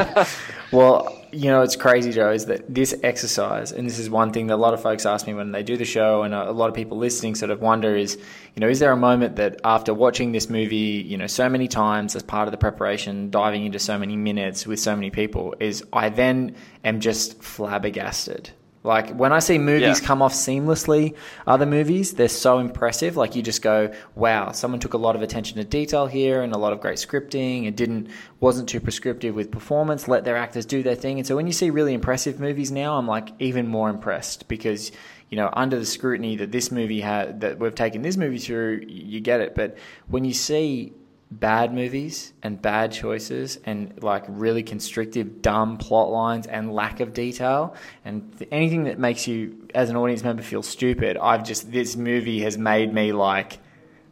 well, 0.72 1.17
you 1.32 1.50
know, 1.50 1.62
it's 1.62 1.76
crazy, 1.76 2.10
Joe, 2.10 2.32
is 2.32 2.46
that 2.46 2.72
this 2.72 2.94
exercise, 3.02 3.72
and 3.72 3.86
this 3.86 3.98
is 3.98 4.08
one 4.08 4.32
thing 4.32 4.46
that 4.48 4.54
a 4.54 4.56
lot 4.56 4.74
of 4.74 4.82
folks 4.82 5.06
ask 5.06 5.26
me 5.26 5.34
when 5.34 5.52
they 5.52 5.62
do 5.62 5.76
the 5.76 5.84
show, 5.84 6.22
and 6.22 6.34
a 6.34 6.52
lot 6.52 6.68
of 6.68 6.74
people 6.74 6.98
listening 6.98 7.34
sort 7.34 7.50
of 7.50 7.60
wonder 7.60 7.96
is, 7.96 8.16
you 8.54 8.60
know, 8.60 8.68
is 8.68 8.78
there 8.78 8.92
a 8.92 8.96
moment 8.96 9.36
that 9.36 9.60
after 9.64 9.92
watching 9.92 10.32
this 10.32 10.48
movie, 10.48 11.04
you 11.06 11.16
know, 11.16 11.26
so 11.26 11.48
many 11.48 11.68
times 11.68 12.16
as 12.16 12.22
part 12.22 12.48
of 12.48 12.52
the 12.52 12.58
preparation, 12.58 13.30
diving 13.30 13.66
into 13.66 13.78
so 13.78 13.98
many 13.98 14.16
minutes 14.16 14.66
with 14.66 14.80
so 14.80 14.94
many 14.94 15.10
people, 15.10 15.54
is 15.60 15.84
I 15.92 16.08
then 16.08 16.56
am 16.84 17.00
just 17.00 17.42
flabbergasted 17.42 18.50
like 18.84 19.10
when 19.10 19.32
I 19.32 19.40
see 19.40 19.58
movies 19.58 20.00
yeah. 20.00 20.06
come 20.06 20.22
off 20.22 20.32
seamlessly, 20.32 21.16
other 21.46 21.66
movies, 21.66 22.12
they're 22.12 22.28
so 22.28 22.58
impressive. 22.58 23.16
Like 23.16 23.34
you 23.34 23.42
just 23.42 23.60
go, 23.60 23.92
wow, 24.14 24.52
someone 24.52 24.78
took 24.78 24.94
a 24.94 24.98
lot 24.98 25.16
of 25.16 25.22
attention 25.22 25.58
to 25.58 25.64
detail 25.64 26.06
here 26.06 26.42
and 26.42 26.52
a 26.52 26.58
lot 26.58 26.72
of 26.72 26.80
great 26.80 26.98
scripting 26.98 27.66
and 27.66 27.76
didn't 27.76 28.08
wasn't 28.40 28.68
too 28.68 28.80
prescriptive 28.80 29.34
with 29.34 29.50
performance, 29.50 30.06
let 30.06 30.24
their 30.24 30.36
actors 30.36 30.64
do 30.64 30.82
their 30.82 30.94
thing. 30.94 31.18
And 31.18 31.26
so 31.26 31.34
when 31.34 31.46
you 31.46 31.52
see 31.52 31.70
really 31.70 31.92
impressive 31.92 32.38
movies 32.38 32.70
now, 32.70 32.96
I'm 32.96 33.06
like 33.06 33.30
even 33.40 33.66
more 33.66 33.90
impressed 33.90 34.48
because 34.48 34.92
you 35.30 35.36
know, 35.36 35.50
under 35.52 35.78
the 35.78 35.84
scrutiny 35.84 36.36
that 36.36 36.52
this 36.52 36.70
movie 36.70 37.00
had, 37.00 37.42
that 37.42 37.58
we've 37.58 37.74
taken 37.74 38.00
this 38.00 38.16
movie 38.16 38.38
through, 38.38 38.84
you 38.88 39.20
get 39.20 39.40
it. 39.40 39.54
But 39.54 39.76
when 40.06 40.24
you 40.24 40.32
see 40.32 40.94
bad 41.30 41.74
movies 41.74 42.32
and 42.42 42.60
bad 42.60 42.90
choices 42.90 43.58
and 43.64 44.02
like 44.02 44.24
really 44.28 44.62
constrictive, 44.62 45.42
dumb 45.42 45.76
plot 45.76 46.10
lines 46.10 46.46
and 46.46 46.72
lack 46.72 47.00
of 47.00 47.12
detail 47.12 47.74
and 48.04 48.36
th- 48.38 48.48
anything 48.50 48.84
that 48.84 48.98
makes 48.98 49.26
you, 49.28 49.68
as 49.74 49.90
an 49.90 49.96
audience 49.96 50.24
member, 50.24 50.42
feel 50.42 50.62
stupid. 50.62 51.16
I've 51.18 51.44
just 51.44 51.70
this 51.70 51.96
movie 51.96 52.40
has 52.40 52.56
made 52.56 52.92
me 52.92 53.12
like. 53.12 53.58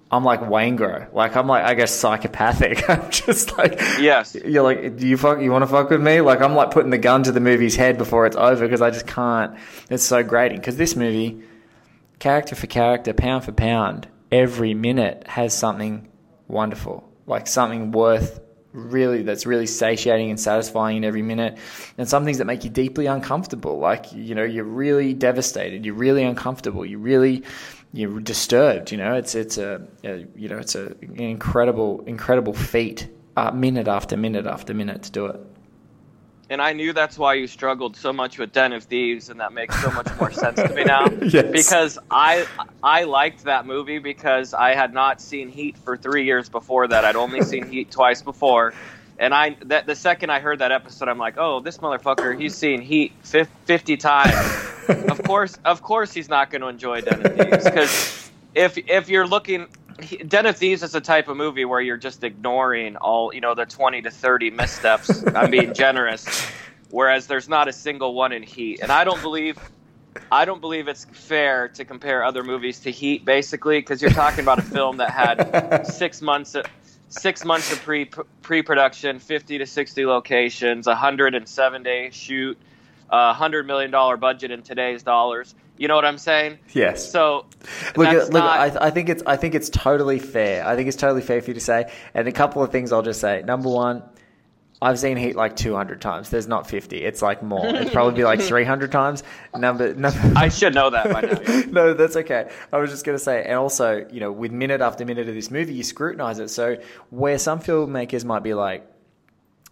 I'm 0.08 0.22
like 0.22 0.38
Waingro. 0.40 1.12
Like 1.12 1.34
I'm 1.34 1.48
like 1.48 1.64
I 1.64 1.74
guess 1.74 1.92
psychopathic. 1.92 2.88
I'm 2.90 3.10
just 3.10 3.58
like 3.58 3.80
yes. 3.98 4.36
You're 4.36 4.62
like, 4.62 4.96
do 4.96 5.06
you 5.06 5.16
fuck? 5.16 5.40
You 5.40 5.50
want 5.50 5.62
to 5.62 5.66
fuck 5.66 5.90
with 5.90 6.00
me? 6.00 6.20
Like 6.20 6.40
I'm 6.40 6.54
like 6.54 6.70
putting 6.70 6.90
the 6.90 6.98
gun 6.98 7.24
to 7.24 7.32
the 7.32 7.40
movie's 7.40 7.74
head 7.74 7.98
before 7.98 8.24
it's 8.24 8.36
over 8.36 8.64
because 8.64 8.80
I 8.80 8.90
just 8.90 9.08
can't. 9.08 9.56
It's 9.90 10.04
so 10.04 10.22
grating 10.22 10.58
because 10.58 10.76
this 10.76 10.94
movie, 10.94 11.42
character 12.20 12.54
for 12.54 12.68
character, 12.68 13.12
pound 13.14 13.44
for 13.44 13.50
pound, 13.50 14.06
every 14.30 14.74
minute 14.74 15.26
has 15.26 15.52
something 15.52 16.06
wonderful, 16.48 17.08
like 17.26 17.46
something 17.46 17.92
worth 17.92 18.40
really 18.72 19.22
that's 19.22 19.46
really 19.46 19.66
satiating 19.66 20.28
and 20.28 20.38
satisfying 20.38 20.98
in 20.98 21.04
every 21.04 21.22
minute 21.22 21.56
and 21.96 22.06
some 22.06 22.26
things 22.26 22.36
that 22.38 22.44
make 22.44 22.62
you 22.62 22.70
deeply 22.70 23.06
uncomfortable. 23.06 23.78
Like 23.78 24.12
you 24.12 24.34
know 24.34 24.44
you're 24.44 24.64
really 24.64 25.14
devastated 25.14 25.86
you're 25.86 25.94
really 25.94 26.22
uncomfortable 26.22 26.84
you 26.84 26.98
really 26.98 27.42
you're 27.94 28.20
disturbed 28.20 28.92
you 28.92 28.98
know? 28.98 29.14
It's 29.14 29.34
it's 29.34 29.56
a, 29.56 29.86
a 30.04 30.26
you 30.36 30.48
know 30.48 30.58
it's 30.58 30.74
a, 30.74 30.86
an 31.00 31.20
incredible 31.20 32.02
incredible 32.06 32.52
feat 32.52 33.08
uh, 33.36 33.50
minute 33.50 33.88
after 33.88 34.16
minute 34.16 34.46
after 34.46 34.74
minute 34.74 35.04
to 35.04 35.10
do 35.10 35.26
it 35.26 35.40
and 36.48 36.62
I 36.62 36.72
knew 36.72 36.92
that's 36.92 37.18
why 37.18 37.34
you 37.34 37.46
struggled 37.46 37.96
so 37.96 38.12
much 38.12 38.38
with 38.38 38.52
Den 38.52 38.72
of 38.72 38.84
Thieves, 38.84 39.28
and 39.28 39.40
that 39.40 39.52
makes 39.52 39.80
so 39.82 39.90
much 39.90 40.08
more 40.20 40.30
sense 40.30 40.56
to 40.56 40.68
me 40.68 40.84
now. 40.84 41.06
yes. 41.22 41.50
Because 41.50 41.98
I 42.10 42.46
I 42.82 43.04
liked 43.04 43.44
that 43.44 43.66
movie 43.66 43.98
because 43.98 44.54
I 44.54 44.74
had 44.74 44.94
not 44.94 45.20
seen 45.20 45.48
Heat 45.48 45.76
for 45.78 45.96
three 45.96 46.24
years 46.24 46.48
before 46.48 46.86
that. 46.88 47.04
I'd 47.04 47.16
only 47.16 47.42
seen 47.42 47.66
Heat 47.68 47.90
twice 47.90 48.22
before, 48.22 48.74
and 49.18 49.34
I 49.34 49.56
that 49.62 49.86
the 49.86 49.96
second 49.96 50.30
I 50.30 50.40
heard 50.40 50.60
that 50.60 50.72
episode, 50.72 51.08
I'm 51.08 51.18
like, 51.18 51.36
oh, 51.36 51.60
this 51.60 51.78
motherfucker, 51.78 52.38
he's 52.40 52.54
seen 52.54 52.80
Heat 52.80 53.12
fifty 53.64 53.96
times. 53.96 54.34
of 54.88 55.22
course, 55.24 55.58
of 55.64 55.82
course, 55.82 56.12
he's 56.12 56.28
not 56.28 56.50
going 56.50 56.62
to 56.62 56.68
enjoy 56.68 57.00
Den 57.00 57.26
of 57.26 57.36
Thieves 57.36 57.64
because 57.64 58.30
if 58.54 58.78
if 58.78 59.08
you're 59.08 59.26
looking 59.26 59.66
Den 60.26 60.46
of 60.46 60.56
Thieves 60.56 60.82
is 60.82 60.94
a 60.94 61.00
type 61.00 61.28
of 61.28 61.36
movie 61.36 61.64
where 61.64 61.80
you're 61.80 61.96
just 61.96 62.22
ignoring 62.22 62.96
all, 62.96 63.34
you 63.34 63.40
know, 63.40 63.54
the 63.54 63.64
20 63.64 64.02
to 64.02 64.10
30 64.10 64.50
missteps. 64.50 65.26
I'm 65.26 65.50
being 65.50 65.74
generous. 65.74 66.26
Whereas 66.90 67.26
there's 67.26 67.48
not 67.48 67.68
a 67.68 67.72
single 67.72 68.14
one 68.14 68.32
in 68.32 68.42
Heat. 68.42 68.80
And 68.82 68.92
I 68.92 69.04
don't 69.04 69.20
believe 69.22 69.58
I 70.32 70.46
don't 70.46 70.60
believe 70.60 70.88
it's 70.88 71.04
fair 71.04 71.68
to 71.68 71.84
compare 71.84 72.24
other 72.24 72.42
movies 72.42 72.80
to 72.80 72.90
Heat 72.90 73.24
basically 73.24 73.78
because 73.80 74.00
you're 74.00 74.10
talking 74.10 74.40
about 74.40 74.58
a 74.58 74.62
film 74.62 74.96
that 74.98 75.10
had 75.10 75.86
6 75.86 76.22
months 76.22 76.54
of, 76.54 76.64
6 77.08 77.44
months 77.44 77.72
of 77.72 77.82
pre 77.82 78.10
pre-production, 78.42 79.18
50 79.18 79.58
to 79.58 79.66
60 79.66 80.06
locations, 80.06 80.86
a 80.86 80.90
107 80.90 81.82
day 81.82 82.10
shoot, 82.10 82.58
a 83.10 83.28
100 83.28 83.66
million 83.66 83.90
dollar 83.90 84.16
budget 84.16 84.50
in 84.50 84.62
today's 84.62 85.02
dollars 85.02 85.54
you 85.78 85.88
know 85.88 85.94
what 85.94 86.04
I'm 86.04 86.18
saying? 86.18 86.58
Yes. 86.72 87.10
So 87.10 87.46
look, 87.96 88.10
look. 88.10 88.32
Not... 88.32 88.76
I, 88.80 88.86
I, 88.86 88.90
think 88.90 89.08
it's 89.08 89.22
I 89.26 89.36
think 89.36 89.54
it's 89.54 89.68
totally 89.68 90.18
fair. 90.18 90.66
I 90.66 90.74
think 90.74 90.88
it's 90.88 90.96
totally 90.96 91.22
fair 91.22 91.40
for 91.42 91.50
you 91.50 91.54
to 91.54 91.60
say. 91.60 91.92
And 92.14 92.26
a 92.26 92.32
couple 92.32 92.62
of 92.62 92.72
things 92.72 92.92
I'll 92.92 93.02
just 93.02 93.20
say. 93.20 93.42
Number 93.42 93.68
one, 93.68 94.02
I've 94.80 94.98
seen 94.98 95.16
Heat 95.16 95.36
like 95.36 95.56
200 95.56 96.00
times. 96.00 96.30
There's 96.30 96.48
not 96.48 96.68
50. 96.68 97.02
It's 97.02 97.20
like 97.20 97.42
more. 97.42 97.66
It'd 97.66 97.92
probably 97.92 98.14
be 98.14 98.24
like 98.24 98.40
300 98.42 98.90
times. 98.90 99.22
Number, 99.54 99.94
number. 99.94 100.18
I 100.34 100.48
should 100.48 100.74
know 100.74 100.90
that 100.90 101.12
by 101.12 101.20
now. 101.22 101.40
Yeah. 101.46 101.62
no, 101.70 101.94
that's 101.94 102.16
okay. 102.16 102.50
I 102.72 102.78
was 102.78 102.90
just 102.90 103.04
going 103.04 103.16
to 103.16 103.22
say, 103.22 103.44
and 103.44 103.54
also, 103.54 104.06
you 104.10 104.20
know, 104.20 104.32
with 104.32 104.52
minute 104.52 104.80
after 104.80 105.04
minute 105.04 105.28
of 105.28 105.34
this 105.34 105.50
movie, 105.50 105.74
you 105.74 105.82
scrutinize 105.82 106.38
it. 106.38 106.48
So 106.48 106.76
where 107.10 107.38
some 107.38 107.60
filmmakers 107.60 108.24
might 108.24 108.42
be 108.42 108.54
like, 108.54 108.86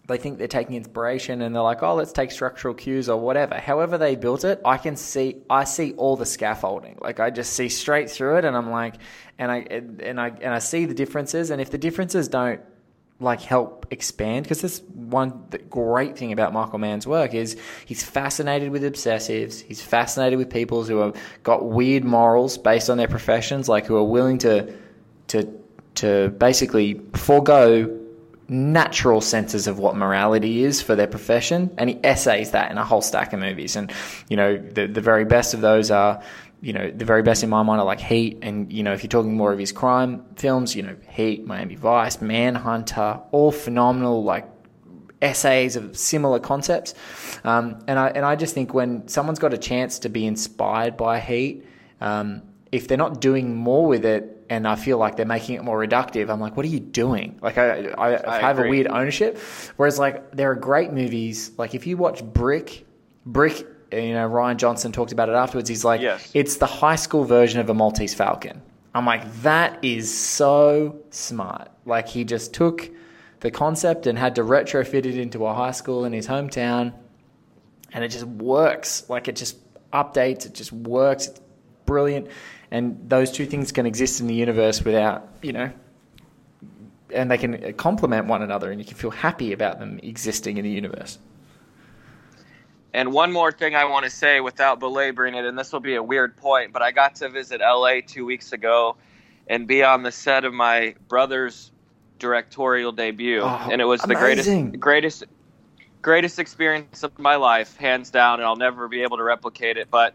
they 0.07 0.17
think 0.17 0.37
they're 0.37 0.47
taking 0.47 0.75
inspiration 0.75 1.41
and 1.41 1.55
they're 1.55 1.63
like, 1.63 1.81
oh, 1.81 1.95
let's 1.95 2.11
take 2.11 2.31
structural 2.31 2.73
cues 2.73 3.09
or 3.09 3.19
whatever. 3.19 3.55
However 3.55 3.97
they 3.97 4.15
built 4.15 4.43
it, 4.43 4.61
I 4.63 4.77
can 4.77 4.95
see, 4.95 5.37
I 5.49 5.63
see 5.63 5.93
all 5.93 6.15
the 6.15 6.25
scaffolding. 6.25 6.99
Like 7.01 7.19
I 7.19 7.31
just 7.31 7.53
see 7.53 7.69
straight 7.69 8.09
through 8.09 8.37
it, 8.37 8.45
and 8.45 8.55
I'm 8.55 8.69
like, 8.69 8.95
and 9.39 9.51
I 9.51 9.57
and 9.57 10.19
I 10.19 10.29
and 10.29 10.53
I 10.53 10.59
see 10.59 10.85
the 10.85 10.93
differences. 10.93 11.49
And 11.49 11.59
if 11.59 11.71
the 11.71 11.77
differences 11.77 12.27
don't 12.27 12.61
like 13.19 13.41
help 13.41 13.87
expand, 13.89 14.43
because 14.43 14.61
this 14.61 14.81
one 14.93 15.47
great 15.69 16.17
thing 16.17 16.31
about 16.31 16.53
Michael 16.53 16.79
Mann's 16.79 17.07
work 17.07 17.33
is 17.33 17.57
he's 17.85 18.03
fascinated 18.03 18.69
with 18.69 18.83
obsessives. 18.83 19.61
He's 19.61 19.81
fascinated 19.81 20.37
with 20.37 20.49
people 20.51 20.83
who 20.83 20.97
have 20.97 21.15
got 21.41 21.65
weird 21.65 22.03
morals 22.03 22.57
based 22.57 22.89
on 22.89 22.97
their 22.97 23.07
professions, 23.07 23.67
like 23.67 23.85
who 23.85 23.95
are 23.95 24.03
willing 24.03 24.37
to 24.39 24.71
to 25.29 25.51
to 25.95 26.29
basically 26.37 27.01
forego 27.13 28.01
natural 28.47 29.21
senses 29.21 29.67
of 29.67 29.79
what 29.79 29.95
morality 29.95 30.63
is 30.63 30.81
for 30.81 30.95
their 30.95 31.07
profession, 31.07 31.73
and 31.77 31.89
he 31.89 31.99
essays 32.03 32.51
that 32.51 32.71
in 32.71 32.77
a 32.77 32.85
whole 32.85 33.01
stack 33.01 33.33
of 33.33 33.39
movies. 33.39 33.75
And 33.75 33.91
you 34.29 34.37
know, 34.37 34.57
the 34.57 34.87
the 34.87 35.01
very 35.01 35.25
best 35.25 35.53
of 35.53 35.61
those 35.61 35.91
are, 35.91 36.21
you 36.61 36.73
know, 36.73 36.91
the 36.91 37.05
very 37.05 37.23
best 37.23 37.43
in 37.43 37.49
my 37.49 37.63
mind 37.63 37.81
are 37.81 37.85
like 37.85 37.99
Heat, 37.99 38.39
and 38.41 38.71
you 38.71 38.83
know, 38.83 38.93
if 38.93 39.03
you're 39.03 39.09
talking 39.09 39.35
more 39.35 39.51
of 39.51 39.59
his 39.59 39.71
crime 39.71 40.23
films, 40.35 40.75
you 40.75 40.83
know, 40.83 40.95
Heat, 41.09 41.45
Miami 41.45 41.75
Vice, 41.75 42.21
Manhunter, 42.21 43.19
all 43.31 43.51
phenomenal 43.51 44.23
like 44.23 44.47
essays 45.21 45.75
of 45.75 45.97
similar 45.97 46.39
concepts. 46.39 46.93
Um, 47.43 47.83
and 47.87 47.97
I 47.97 48.09
and 48.09 48.25
I 48.25 48.35
just 48.35 48.53
think 48.53 48.73
when 48.73 49.07
someone's 49.07 49.39
got 49.39 49.53
a 49.53 49.57
chance 49.57 49.99
to 49.99 50.09
be 50.09 50.25
inspired 50.25 50.97
by 50.97 51.19
Heat. 51.19 51.65
Um, 52.01 52.43
if 52.71 52.89
they're 52.89 52.97
not 52.97 53.21
doing 53.21 53.55
more 53.55 53.87
with 53.87 54.03
it, 54.03 54.34
and 54.49 54.67
I 54.67 54.75
feel 54.75 54.97
like 54.97 55.15
they're 55.15 55.25
making 55.25 55.55
it 55.55 55.63
more 55.63 55.79
reductive, 55.79 56.29
I'm 56.29 56.39
like, 56.39 56.55
what 56.55 56.65
are 56.65 56.69
you 56.69 56.79
doing? 56.79 57.39
Like, 57.41 57.57
I, 57.57 57.87
I, 57.89 58.37
I 58.37 58.39
have 58.41 58.57
agree. 58.57 58.67
a 58.67 58.71
weird 58.71 58.87
ownership. 58.87 59.37
Whereas, 59.77 59.97
like, 59.97 60.31
there 60.31 60.51
are 60.51 60.55
great 60.55 60.91
movies. 60.91 61.51
Like, 61.57 61.73
if 61.73 61.87
you 61.87 61.97
watch 61.97 62.23
Brick, 62.23 62.85
Brick, 63.25 63.65
you 63.91 64.13
know, 64.13 64.29
Rian 64.29 64.57
Johnson 64.57 64.91
talked 64.91 65.11
about 65.11 65.29
it 65.29 65.33
afterwards. 65.33 65.69
He's 65.69 65.85
like, 65.85 66.01
yes. 66.01 66.29
it's 66.33 66.57
the 66.57 66.65
high 66.65 66.95
school 66.95 67.23
version 67.23 67.59
of 67.59 67.69
a 67.69 67.73
Maltese 67.73 68.13
Falcon. 68.13 68.61
I'm 68.93 69.05
like, 69.05 69.41
that 69.41 69.83
is 69.83 70.15
so 70.15 71.01
smart. 71.09 71.69
Like, 71.85 72.07
he 72.07 72.23
just 72.23 72.53
took 72.53 72.89
the 73.39 73.51
concept 73.51 74.07
and 74.07 74.17
had 74.17 74.35
to 74.35 74.43
retrofit 74.43 75.05
it 75.05 75.17
into 75.17 75.45
a 75.45 75.53
high 75.53 75.71
school 75.71 76.05
in 76.05 76.13
his 76.13 76.27
hometown, 76.27 76.93
and 77.91 78.03
it 78.03 78.09
just 78.09 78.25
works. 78.25 79.09
Like, 79.09 79.27
it 79.27 79.35
just 79.35 79.57
updates, 79.91 80.45
it 80.45 80.53
just 80.53 80.71
works. 80.71 81.27
It's 81.27 81.39
brilliant 81.85 82.27
and 82.71 83.09
those 83.09 83.31
two 83.31 83.45
things 83.45 83.71
can 83.71 83.85
exist 83.85 84.19
in 84.21 84.27
the 84.27 84.33
universe 84.33 84.83
without 84.83 85.27
you 85.41 85.53
know 85.53 85.71
and 87.13 87.29
they 87.29 87.37
can 87.37 87.73
complement 87.73 88.27
one 88.27 88.41
another 88.41 88.71
and 88.71 88.79
you 88.79 88.85
can 88.85 88.95
feel 88.95 89.11
happy 89.11 89.53
about 89.53 89.79
them 89.79 89.99
existing 90.03 90.57
in 90.57 90.63
the 90.63 90.71
universe 90.71 91.17
and 92.95 93.11
one 93.11 93.33
more 93.33 93.51
thing 93.51 93.75
I 93.75 93.83
want 93.83 94.05
to 94.05 94.09
say 94.09 94.39
without 94.39 94.79
belaboring 94.79 95.35
it, 95.35 95.43
and 95.43 95.59
this 95.59 95.73
will 95.73 95.81
be 95.81 95.95
a 95.95 96.01
weird 96.01 96.37
point, 96.37 96.71
but 96.71 96.81
I 96.81 96.91
got 96.91 97.15
to 97.15 97.27
visit 97.27 97.59
LA 97.59 97.95
two 98.07 98.25
weeks 98.25 98.53
ago 98.53 98.95
and 99.47 99.67
be 99.67 99.83
on 99.83 100.01
the 100.01 100.13
set 100.13 100.45
of 100.45 100.53
my 100.53 100.95
brother's 101.09 101.71
directorial 102.19 102.93
debut, 102.93 103.41
oh, 103.41 103.67
and 103.69 103.81
it 103.81 103.83
was 103.85 104.01
amazing. 104.05 104.71
the 104.71 104.77
greatest, 104.77 104.79
greatest, 104.79 105.23
greatest 106.01 106.39
experience 106.39 107.03
of 107.03 107.19
my 107.19 107.35
life, 107.35 107.75
hands 107.75 108.11
down, 108.11 108.39
and 108.39 108.47
I'll 108.47 108.55
never 108.55 108.87
be 108.87 109.03
able 109.03 109.17
to 109.17 109.23
replicate 109.23 109.75
it. 109.75 109.89
But 109.91 110.13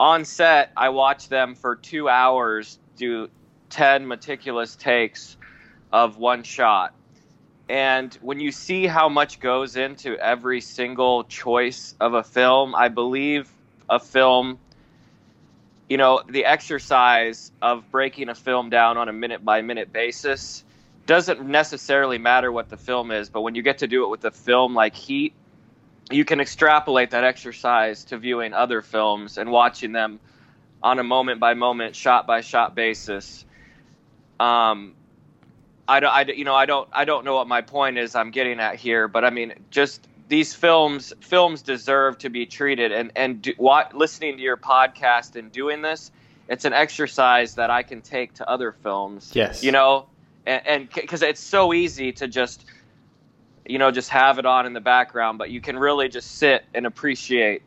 on 0.00 0.24
set, 0.24 0.72
I 0.78 0.88
watched 0.88 1.28
them 1.28 1.54
for 1.54 1.76
two 1.76 2.08
hours 2.08 2.78
do 2.96 3.28
10 3.68 4.08
meticulous 4.08 4.74
takes 4.74 5.36
of 5.92 6.16
one 6.16 6.42
shot. 6.42 6.94
and 7.68 8.12
when 8.20 8.40
you 8.40 8.50
see 8.50 8.86
how 8.86 9.08
much 9.08 9.38
goes 9.38 9.76
into 9.76 10.16
every 10.18 10.60
single 10.60 11.22
choice 11.24 11.94
of 12.00 12.14
a 12.14 12.22
film, 12.24 12.74
I 12.74 12.88
believe 12.88 13.48
a 13.88 14.00
film, 14.00 14.58
you 15.88 15.96
know, 15.96 16.22
the 16.28 16.46
exercise 16.46 17.52
of 17.62 17.88
breaking 17.92 18.28
a 18.28 18.34
film 18.34 18.70
down 18.70 18.96
on 18.96 19.08
a 19.08 19.12
minute 19.12 19.44
by 19.44 19.60
minute 19.60 19.92
basis 19.92 20.64
doesn't 21.06 21.44
necessarily 21.44 22.18
matter 22.18 22.50
what 22.50 22.70
the 22.70 22.76
film 22.76 23.10
is, 23.12 23.28
but 23.28 23.42
when 23.42 23.54
you 23.54 23.62
get 23.62 23.78
to 23.78 23.86
do 23.86 24.04
it 24.04 24.08
with 24.08 24.24
a 24.24 24.30
film 24.30 24.74
like 24.74 24.96
Heat, 24.96 25.34
you 26.10 26.24
can 26.24 26.40
extrapolate 26.40 27.10
that 27.10 27.24
exercise 27.24 28.04
to 28.04 28.18
viewing 28.18 28.52
other 28.52 28.82
films 28.82 29.38
and 29.38 29.50
watching 29.50 29.92
them 29.92 30.20
on 30.82 30.98
a 30.98 31.04
moment 31.04 31.40
by 31.40 31.54
moment, 31.54 31.94
shot 31.94 32.26
by 32.26 32.40
shot 32.40 32.74
basis. 32.74 33.44
Um, 34.38 34.94
I, 35.86 36.00
don't- 36.00 36.12
I, 36.12 36.22
you 36.22 36.44
know, 36.44 36.54
I 36.54 36.66
don't, 36.66 36.88
I 36.92 37.04
don't 37.04 37.24
know 37.24 37.34
what 37.34 37.48
my 37.48 37.60
point 37.60 37.98
is. 37.98 38.14
I'm 38.14 38.30
getting 38.30 38.60
at 38.60 38.76
here, 38.76 39.08
but 39.08 39.24
I 39.24 39.30
mean, 39.30 39.54
just 39.70 40.06
these 40.28 40.54
films, 40.54 41.12
films 41.20 41.62
deserve 41.62 42.18
to 42.18 42.30
be 42.30 42.46
treated. 42.46 42.92
And 42.92 43.10
and 43.16 43.42
do, 43.42 43.52
what, 43.56 43.94
listening 43.94 44.36
to 44.36 44.42
your 44.42 44.56
podcast 44.56 45.36
and 45.36 45.50
doing 45.52 45.82
this, 45.82 46.10
it's 46.48 46.64
an 46.64 46.72
exercise 46.72 47.56
that 47.56 47.70
I 47.70 47.82
can 47.82 48.00
take 48.00 48.34
to 48.34 48.48
other 48.48 48.72
films. 48.72 49.32
Yes. 49.34 49.62
you 49.62 49.72
know, 49.72 50.06
and 50.46 50.88
because 50.94 51.22
it's 51.22 51.40
so 51.40 51.72
easy 51.74 52.12
to 52.12 52.26
just, 52.26 52.64
you 53.70 53.78
know, 53.78 53.90
just 53.90 54.10
have 54.10 54.38
it 54.38 54.46
on 54.46 54.66
in 54.66 54.72
the 54.72 54.80
background, 54.80 55.38
but 55.38 55.50
you 55.50 55.60
can 55.60 55.78
really 55.78 56.08
just 56.08 56.36
sit 56.36 56.64
and 56.74 56.86
appreciate 56.86 57.62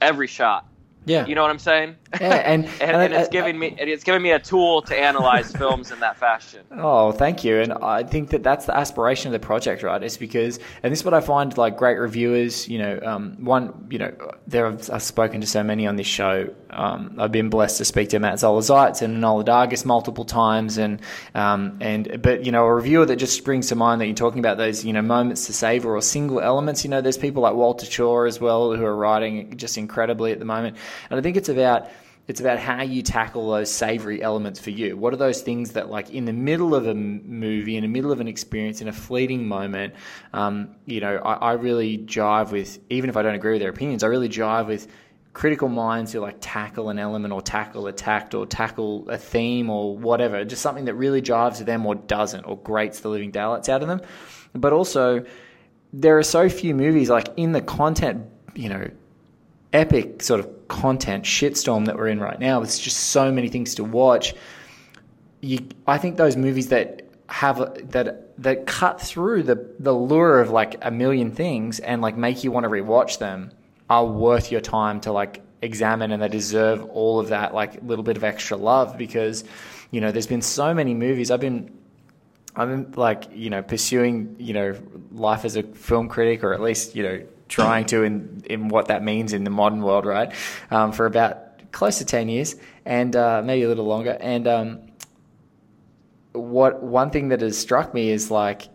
every 0.00 0.26
shot. 0.26 0.66
Yeah. 1.06 1.24
You 1.24 1.34
know 1.34 1.42
what 1.42 1.50
I'm 1.50 1.58
saying? 1.58 1.96
Yeah, 2.20 2.34
and- 2.34 2.64
and, 2.80 2.80
and 2.80 2.96
and, 2.96 3.14
it's 3.14 3.28
giving 3.28 3.58
me 3.58 3.74
it's 3.78 4.04
giving 4.04 4.22
me 4.22 4.32
a 4.32 4.38
tool 4.40 4.82
to 4.82 4.96
analyze 4.98 5.52
films 5.52 5.90
in 5.92 6.00
that 6.00 6.18
fashion. 6.18 6.62
Oh, 6.78 7.10
thank 7.10 7.42
you. 7.42 7.60
And 7.60 7.72
I 7.72 8.02
think 8.02 8.30
that 8.30 8.42
that's 8.42 8.66
the 8.66 8.76
aspiration 8.76 9.32
of 9.34 9.40
the 9.40 9.44
project, 9.44 9.82
right? 9.82 10.02
Is 10.02 10.16
because, 10.18 10.58
and 10.82 10.92
this 10.92 11.00
is 11.00 11.04
what 11.04 11.14
I 11.14 11.20
find 11.20 11.56
like 11.56 11.76
great 11.76 11.96
reviewers, 11.98 12.68
you 12.68 12.78
know, 12.78 13.00
um, 13.02 13.36
one, 13.44 13.86
you 13.90 13.98
know, 13.98 14.12
there 14.46 14.66
I've, 14.66 14.90
I've 14.90 15.02
spoken 15.02 15.40
to 15.40 15.46
so 15.46 15.62
many 15.62 15.86
on 15.86 15.96
this 15.96 16.06
show. 16.06 16.52
Um, 16.70 17.16
I've 17.18 17.32
been 17.32 17.48
blessed 17.48 17.78
to 17.78 17.84
speak 17.84 18.10
to 18.10 18.18
Matt 18.18 18.40
Zoller 18.40 18.62
Seitz 18.62 19.00
and 19.02 19.16
Manohla 19.22 19.44
Dargis 19.44 19.84
multiple 19.84 20.24
times. 20.24 20.76
And, 20.76 21.00
um, 21.34 21.78
and, 21.80 22.20
but, 22.22 22.44
you 22.44 22.52
know, 22.52 22.64
a 22.66 22.74
reviewer 22.74 23.06
that 23.06 23.16
just 23.16 23.36
springs 23.36 23.68
to 23.68 23.74
mind 23.76 24.00
that 24.00 24.06
you're 24.06 24.14
talking 24.14 24.40
about 24.40 24.58
those, 24.58 24.84
you 24.84 24.92
know, 24.92 25.02
moments 25.02 25.46
to 25.46 25.52
savor 25.52 25.96
or 25.96 26.02
single 26.02 26.40
elements, 26.40 26.84
you 26.84 26.90
know, 26.90 27.00
there's 27.00 27.18
people 27.18 27.42
like 27.42 27.54
Walter 27.54 27.86
Chaw 27.86 28.24
as 28.24 28.40
well 28.40 28.74
who 28.74 28.84
are 28.84 28.96
writing 28.96 29.56
just 29.56 29.78
incredibly 29.78 30.32
at 30.32 30.38
the 30.38 30.44
moment. 30.44 30.76
And 31.10 31.18
I 31.18 31.22
think 31.22 31.36
it's 31.36 31.48
about, 31.48 31.88
it's 32.28 32.40
about 32.40 32.58
how 32.58 32.82
you 32.82 33.02
tackle 33.02 33.50
those 33.50 33.70
savory 33.70 34.22
elements 34.22 34.58
for 34.58 34.70
you. 34.70 34.96
What 34.96 35.12
are 35.12 35.16
those 35.16 35.42
things 35.42 35.72
that, 35.72 35.90
like, 35.90 36.10
in 36.10 36.24
the 36.24 36.32
middle 36.32 36.74
of 36.74 36.86
a 36.86 36.94
movie, 36.94 37.76
in 37.76 37.82
the 37.82 37.88
middle 37.88 38.12
of 38.12 38.20
an 38.20 38.28
experience, 38.28 38.80
in 38.80 38.88
a 38.88 38.92
fleeting 38.92 39.46
moment, 39.46 39.94
um, 40.32 40.76
you 40.86 41.00
know, 41.00 41.16
I, 41.16 41.34
I 41.34 41.52
really 41.52 41.98
jive 41.98 42.50
with, 42.50 42.78
even 42.90 43.10
if 43.10 43.16
I 43.16 43.22
don't 43.22 43.34
agree 43.34 43.52
with 43.52 43.60
their 43.60 43.70
opinions, 43.70 44.02
I 44.02 44.08
really 44.08 44.28
jive 44.28 44.66
with 44.66 44.88
critical 45.34 45.68
minds 45.68 46.14
who 46.14 46.20
like 46.20 46.38
tackle 46.40 46.88
an 46.88 46.98
element 46.98 47.30
or 47.30 47.42
tackle 47.42 47.86
a 47.86 47.92
tact 47.92 48.32
or 48.32 48.46
tackle 48.46 49.06
a 49.10 49.18
theme 49.18 49.68
or 49.68 49.94
whatever, 49.94 50.42
just 50.46 50.62
something 50.62 50.86
that 50.86 50.94
really 50.94 51.20
jives 51.20 51.58
with 51.58 51.66
them 51.66 51.84
or 51.84 51.94
doesn't 51.94 52.44
or 52.44 52.56
grates 52.56 53.00
the 53.00 53.08
living 53.10 53.30
daylights 53.30 53.68
out 53.68 53.82
of 53.82 53.88
them. 53.88 54.00
But 54.54 54.72
also, 54.72 55.26
there 55.92 56.16
are 56.18 56.22
so 56.22 56.48
few 56.48 56.74
movies 56.74 57.10
like 57.10 57.28
in 57.36 57.52
the 57.52 57.60
content, 57.60 58.24
you 58.54 58.70
know, 58.70 58.90
epic 59.74 60.22
sort 60.22 60.40
of 60.40 60.48
content 60.68 61.24
shitstorm 61.24 61.86
that 61.86 61.96
we're 61.96 62.08
in 62.08 62.20
right 62.20 62.38
now. 62.38 62.60
There's 62.60 62.78
just 62.78 62.98
so 63.08 63.30
many 63.32 63.48
things 63.48 63.74
to 63.76 63.84
watch. 63.84 64.34
You, 65.40 65.66
I 65.86 65.98
think 65.98 66.16
those 66.16 66.36
movies 66.36 66.68
that 66.68 67.02
have 67.28 67.90
that 67.90 68.40
that 68.42 68.66
cut 68.66 69.00
through 69.00 69.42
the 69.42 69.68
the 69.78 69.92
lure 69.92 70.40
of 70.40 70.50
like 70.50 70.76
a 70.82 70.90
million 70.90 71.32
things 71.32 71.80
and 71.80 72.00
like 72.00 72.16
make 72.16 72.44
you 72.44 72.52
want 72.52 72.64
to 72.64 72.70
rewatch 72.70 73.18
them 73.18 73.50
are 73.90 74.06
worth 74.06 74.52
your 74.52 74.60
time 74.60 75.00
to 75.00 75.12
like 75.12 75.42
examine 75.62 76.12
and 76.12 76.22
they 76.22 76.28
deserve 76.28 76.84
all 76.90 77.18
of 77.18 77.28
that 77.28 77.54
like 77.54 77.82
little 77.82 78.04
bit 78.04 78.16
of 78.16 78.22
extra 78.22 78.56
love 78.56 78.96
because 78.96 79.44
you 79.90 80.00
know 80.00 80.12
there's 80.12 80.26
been 80.26 80.42
so 80.42 80.72
many 80.72 80.94
movies 80.94 81.30
I've 81.30 81.40
been 81.40 81.76
been 82.54 82.92
like 82.96 83.24
you 83.32 83.50
know 83.50 83.62
pursuing 83.62 84.36
you 84.38 84.52
know 84.52 84.76
life 85.10 85.44
as 85.44 85.56
a 85.56 85.62
film 85.62 86.08
critic 86.08 86.44
or 86.44 86.54
at 86.54 86.60
least 86.60 86.94
you 86.94 87.02
know 87.02 87.26
trying 87.48 87.84
to 87.86 88.02
in 88.02 88.42
in 88.46 88.68
what 88.68 88.88
that 88.88 89.02
means 89.02 89.32
in 89.32 89.44
the 89.44 89.50
modern 89.50 89.82
world 89.82 90.04
right 90.04 90.32
um, 90.70 90.92
for 90.92 91.06
about 91.06 91.70
close 91.72 91.98
to 91.98 92.04
10 92.04 92.28
years 92.28 92.56
and 92.84 93.14
uh, 93.14 93.42
maybe 93.44 93.62
a 93.62 93.68
little 93.68 93.84
longer 93.84 94.16
and 94.20 94.46
um, 94.48 94.80
what 96.32 96.82
one 96.82 97.10
thing 97.10 97.28
that 97.28 97.40
has 97.40 97.58
struck 97.58 97.94
me 97.94 98.10
is 98.10 98.30
like 98.30 98.68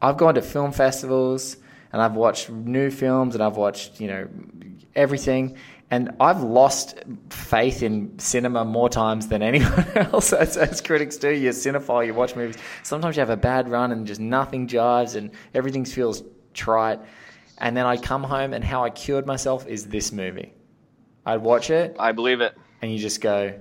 I've 0.00 0.16
gone 0.16 0.34
to 0.34 0.42
film 0.42 0.72
festivals 0.72 1.56
and 1.92 2.02
I've 2.02 2.14
watched 2.14 2.50
new 2.50 2.90
films 2.90 3.34
and 3.34 3.42
I've 3.42 3.56
watched 3.56 4.00
you 4.00 4.08
know 4.08 4.28
everything 4.94 5.56
and 5.90 6.10
I've 6.18 6.42
lost 6.42 6.98
faith 7.30 7.82
in 7.82 8.18
cinema 8.18 8.64
more 8.64 8.88
times 8.88 9.28
than 9.28 9.42
anyone 9.50 9.86
else 9.94 10.32
as, 10.32 10.56
as 10.56 10.80
critics 10.80 11.16
do. 11.16 11.30
You're 11.30 11.52
cinephile, 11.52 12.04
you 12.04 12.14
watch 12.14 12.34
movies. 12.34 12.56
Sometimes 12.82 13.16
you 13.16 13.20
have 13.20 13.30
a 13.30 13.36
bad 13.36 13.68
run 13.68 13.92
and 13.92 14.06
just 14.06 14.20
nothing 14.20 14.66
jives 14.66 15.14
and 15.14 15.30
everything 15.54 15.84
feels 15.84 16.22
trite. 16.52 17.00
And 17.58 17.76
then 17.76 17.86
I 17.86 17.96
come 17.96 18.22
home 18.24 18.52
and 18.52 18.64
how 18.64 18.84
I 18.84 18.90
cured 18.90 19.26
myself 19.26 19.66
is 19.66 19.86
this 19.86 20.12
movie. 20.12 20.52
I'd 21.26 21.40
watch 21.40 21.70
it 21.70 21.96
I 21.98 22.12
believe 22.12 22.40
it. 22.40 22.54
and 22.82 22.92
you 22.92 22.98
just 22.98 23.20
go, 23.20 23.58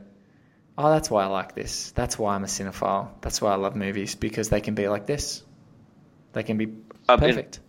oh, 0.77 0.89
that's 0.91 1.09
why 1.09 1.23
I 1.23 1.27
like 1.27 1.55
this. 1.55 1.91
That's 1.91 2.17
why 2.17 2.35
I'm 2.35 2.43
a 2.43 2.47
cinephile. 2.47 3.09
That's 3.21 3.41
why 3.41 3.51
I 3.51 3.55
love 3.55 3.75
movies 3.75 4.15
because 4.15 4.49
they 4.49 4.59
can 4.61 4.75
be 4.75 4.87
like 4.87 5.05
this. 5.05 5.43
They 6.33 6.43
can 6.43 6.57
be 6.57 6.65
Uh, 7.07 7.13
and- 7.13 7.21
perfect. 7.21 7.59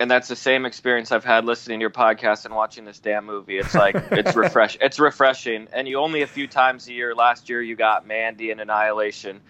and 0.00 0.10
that's 0.10 0.28
the 0.28 0.36
same 0.36 0.64
experience 0.66 1.12
I've 1.12 1.24
had 1.24 1.44
listening 1.44 1.78
to 1.80 1.82
your 1.82 1.90
podcast 1.90 2.46
and 2.46 2.54
watching 2.54 2.84
this 2.84 2.98
damn 2.98 3.26
movie. 3.26 3.58
It's 3.58 3.74
like 3.74 3.94
it's 4.10 4.34
refresh, 4.34 4.76
it's 4.80 4.98
refreshing, 4.98 5.68
and 5.72 5.86
you 5.86 5.98
only 5.98 6.22
a 6.22 6.26
few 6.26 6.46
times 6.48 6.88
a 6.88 6.92
year. 6.92 7.14
Last 7.14 7.48
year 7.48 7.60
you 7.62 7.76
got 7.76 8.06
Mandy 8.06 8.50
and 8.50 8.60
Annihilation. 8.60 9.40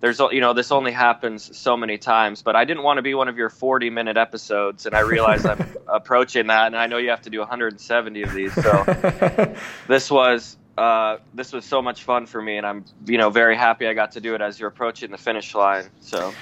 There's 0.00 0.18
you 0.18 0.40
know 0.40 0.52
this 0.52 0.72
only 0.72 0.92
happens 0.92 1.56
so 1.56 1.76
many 1.76 1.98
times, 1.98 2.42
but 2.42 2.56
I 2.56 2.64
didn't 2.64 2.82
want 2.82 2.98
to 2.98 3.02
be 3.02 3.14
one 3.14 3.28
of 3.28 3.36
your 3.36 3.50
40 3.50 3.90
minute 3.90 4.16
episodes, 4.16 4.86
and 4.86 4.94
I 4.94 5.00
realize 5.00 5.44
I'm 5.44 5.64
approaching 5.88 6.46
that, 6.46 6.68
and 6.68 6.76
I 6.76 6.86
know 6.86 6.96
you 6.96 7.10
have 7.10 7.22
to 7.22 7.30
do 7.30 7.38
170 7.40 8.22
of 8.22 8.32
these, 8.32 8.54
so 8.54 9.54
this 9.88 10.10
was. 10.10 10.56
Uh, 10.78 11.18
this 11.34 11.52
was 11.52 11.66
so 11.66 11.82
much 11.82 12.04
fun 12.04 12.24
for 12.24 12.40
me, 12.40 12.56
and 12.56 12.66
I'm, 12.66 12.86
you 13.04 13.18
know, 13.18 13.28
very 13.28 13.54
happy 13.54 13.86
I 13.86 13.92
got 13.92 14.12
to 14.12 14.20
do 14.20 14.34
it 14.34 14.40
as 14.40 14.58
you're 14.58 14.70
approaching 14.70 15.10
the 15.10 15.18
finish 15.18 15.54
line. 15.54 15.90
So, 16.00 16.32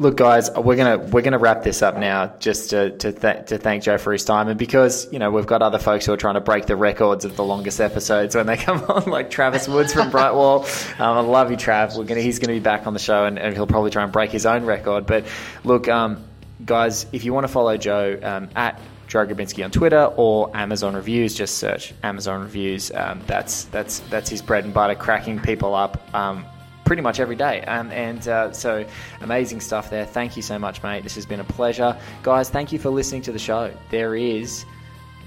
Look, 0.00 0.16
guys, 0.16 0.50
we're 0.50 0.76
gonna 0.76 0.96
we're 0.96 1.20
gonna 1.20 1.38
wrap 1.38 1.62
this 1.62 1.82
up 1.82 1.98
now, 1.98 2.32
just 2.38 2.70
to 2.70 2.88
to, 2.88 3.12
th- 3.12 3.48
to 3.48 3.58
thank 3.58 3.82
Joe 3.82 3.98
for 3.98 4.14
his 4.14 4.24
time, 4.24 4.48
and 4.48 4.58
because 4.58 5.12
you 5.12 5.18
know 5.18 5.30
we've 5.30 5.46
got 5.46 5.60
other 5.60 5.78
folks 5.78 6.06
who 6.06 6.14
are 6.14 6.16
trying 6.16 6.36
to 6.36 6.40
break 6.40 6.64
the 6.64 6.74
records 6.74 7.26
of 7.26 7.36
the 7.36 7.44
longest 7.44 7.82
episodes 7.82 8.34
when 8.34 8.46
they 8.46 8.56
come 8.66 8.82
on, 8.84 9.10
like 9.10 9.28
Travis 9.28 9.68
Woods 9.68 9.92
from 9.92 10.10
Brightwall. 10.10 10.64
Um, 10.98 11.18
I 11.18 11.20
love 11.20 11.50
you, 11.50 11.58
Trav. 11.58 11.98
We're 11.98 12.04
gonna 12.04 12.22
he's 12.22 12.38
gonna 12.38 12.54
be 12.54 12.60
back 12.60 12.86
on 12.86 12.94
the 12.94 12.98
show, 12.98 13.26
and, 13.26 13.38
and 13.38 13.54
he'll 13.54 13.66
probably 13.66 13.90
try 13.90 14.02
and 14.02 14.10
break 14.10 14.30
his 14.30 14.46
own 14.46 14.64
record. 14.64 15.04
But 15.04 15.26
look, 15.64 15.86
um, 15.86 16.24
guys, 16.64 17.04
if 17.12 17.26
you 17.26 17.34
want 17.34 17.46
to 17.46 17.52
follow 17.52 17.76
Joe 17.76 18.18
um, 18.22 18.48
at 18.56 18.80
Joe 19.06 19.26
Grabinski 19.26 19.62
on 19.62 19.70
Twitter 19.70 20.04
or 20.04 20.56
Amazon 20.56 20.94
Reviews. 20.94 21.34
Just 21.34 21.58
search 21.58 21.92
Amazon 22.02 22.40
Reviews. 22.40 22.90
Um, 22.90 23.20
that's 23.26 23.64
that's 23.64 23.98
that's 24.08 24.30
his 24.30 24.40
bread 24.40 24.64
and 24.64 24.72
butter, 24.72 24.94
cracking 24.94 25.40
people 25.40 25.74
up. 25.74 26.14
Um, 26.14 26.46
pretty 26.90 27.02
much 27.02 27.20
every 27.20 27.36
day. 27.36 27.62
Um, 27.66 27.88
and 27.92 28.26
uh, 28.26 28.50
so 28.50 28.84
amazing 29.20 29.60
stuff 29.60 29.90
there. 29.90 30.04
Thank 30.04 30.36
you 30.36 30.42
so 30.42 30.58
much, 30.58 30.82
mate. 30.82 31.04
This 31.04 31.14
has 31.14 31.24
been 31.24 31.38
a 31.38 31.44
pleasure. 31.44 31.96
Guys, 32.24 32.50
thank 32.50 32.72
you 32.72 32.80
for 32.80 32.90
listening 32.90 33.22
to 33.22 33.30
the 33.30 33.38
show. 33.38 33.72
There 33.90 34.16
is 34.16 34.64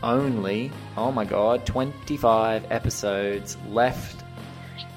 only, 0.02 0.74
oh 0.98 1.10
my 1.14 1.24
God, 1.24 1.66
25 1.66 2.70
episodes 2.70 3.56
left 3.70 4.26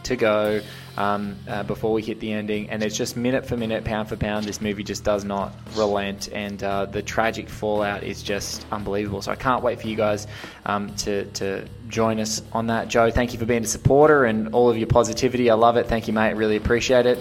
to 0.02 0.16
go 0.16 0.60
um, 0.96 1.36
uh, 1.48 1.62
before 1.62 1.92
we 1.92 2.02
hit 2.02 2.20
the 2.20 2.32
ending. 2.32 2.70
And 2.70 2.82
it's 2.82 2.96
just 2.96 3.16
minute 3.16 3.46
for 3.46 3.56
minute, 3.56 3.84
pound 3.84 4.08
for 4.08 4.16
pound. 4.16 4.46
This 4.46 4.60
movie 4.60 4.82
just 4.82 5.04
does 5.04 5.24
not 5.24 5.54
relent. 5.74 6.28
And 6.32 6.62
uh, 6.62 6.86
the 6.86 7.02
tragic 7.02 7.48
fallout 7.48 8.02
is 8.02 8.22
just 8.22 8.66
unbelievable. 8.72 9.22
So 9.22 9.32
I 9.32 9.36
can't 9.36 9.62
wait 9.62 9.80
for 9.80 9.88
you 9.88 9.96
guys 9.96 10.26
um, 10.64 10.94
to, 10.96 11.24
to 11.32 11.66
join 11.88 12.20
us 12.20 12.42
on 12.52 12.68
that. 12.68 12.88
Joe, 12.88 13.10
thank 13.10 13.32
you 13.32 13.38
for 13.38 13.46
being 13.46 13.64
a 13.64 13.68
supporter 13.68 14.24
and 14.24 14.54
all 14.54 14.70
of 14.70 14.78
your 14.78 14.86
positivity. 14.88 15.50
I 15.50 15.54
love 15.54 15.76
it. 15.76 15.86
Thank 15.86 16.08
you, 16.08 16.12
mate. 16.14 16.34
Really 16.34 16.56
appreciate 16.56 17.06
it. 17.06 17.18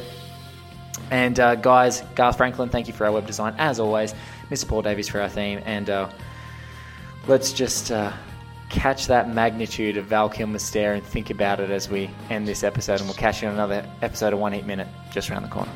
And 1.11 1.39
uh, 1.39 1.55
guys, 1.55 2.01
Garth 2.15 2.37
Franklin, 2.37 2.69
thank 2.69 2.87
you 2.87 2.93
for 2.93 3.05
our 3.05 3.11
web 3.11 3.27
design 3.27 3.55
as 3.57 3.79
always. 3.79 4.15
Mr. 4.49 4.67
Paul 4.67 4.81
Davies 4.81 5.07
for 5.07 5.21
our 5.21 5.29
theme. 5.29 5.61
And 5.65 5.89
uh, 5.89 6.09
let's 7.27 7.53
just 7.53 7.91
uh, 7.91 8.11
catch 8.75 9.07
that 9.07 9.33
magnitude 9.33 9.95
of 9.95 10.05
Val 10.05 10.29
Kilmer's 10.29 10.61
stare 10.61 10.93
and 10.93 11.03
think 11.03 11.29
about 11.29 11.59
it 11.61 11.69
as 11.71 11.89
we 11.89 12.09
end 12.29 12.47
this 12.47 12.63
episode. 12.63 12.99
And 12.99 13.05
we'll 13.05 13.15
catch 13.15 13.41
you 13.41 13.47
on 13.47 13.53
another 13.53 13.87
episode 14.01 14.33
of 14.33 14.39
One 14.39 14.51
Heat 14.51 14.65
Minute 14.65 14.87
just 15.11 15.31
around 15.31 15.43
the 15.43 15.49
corner. 15.49 15.71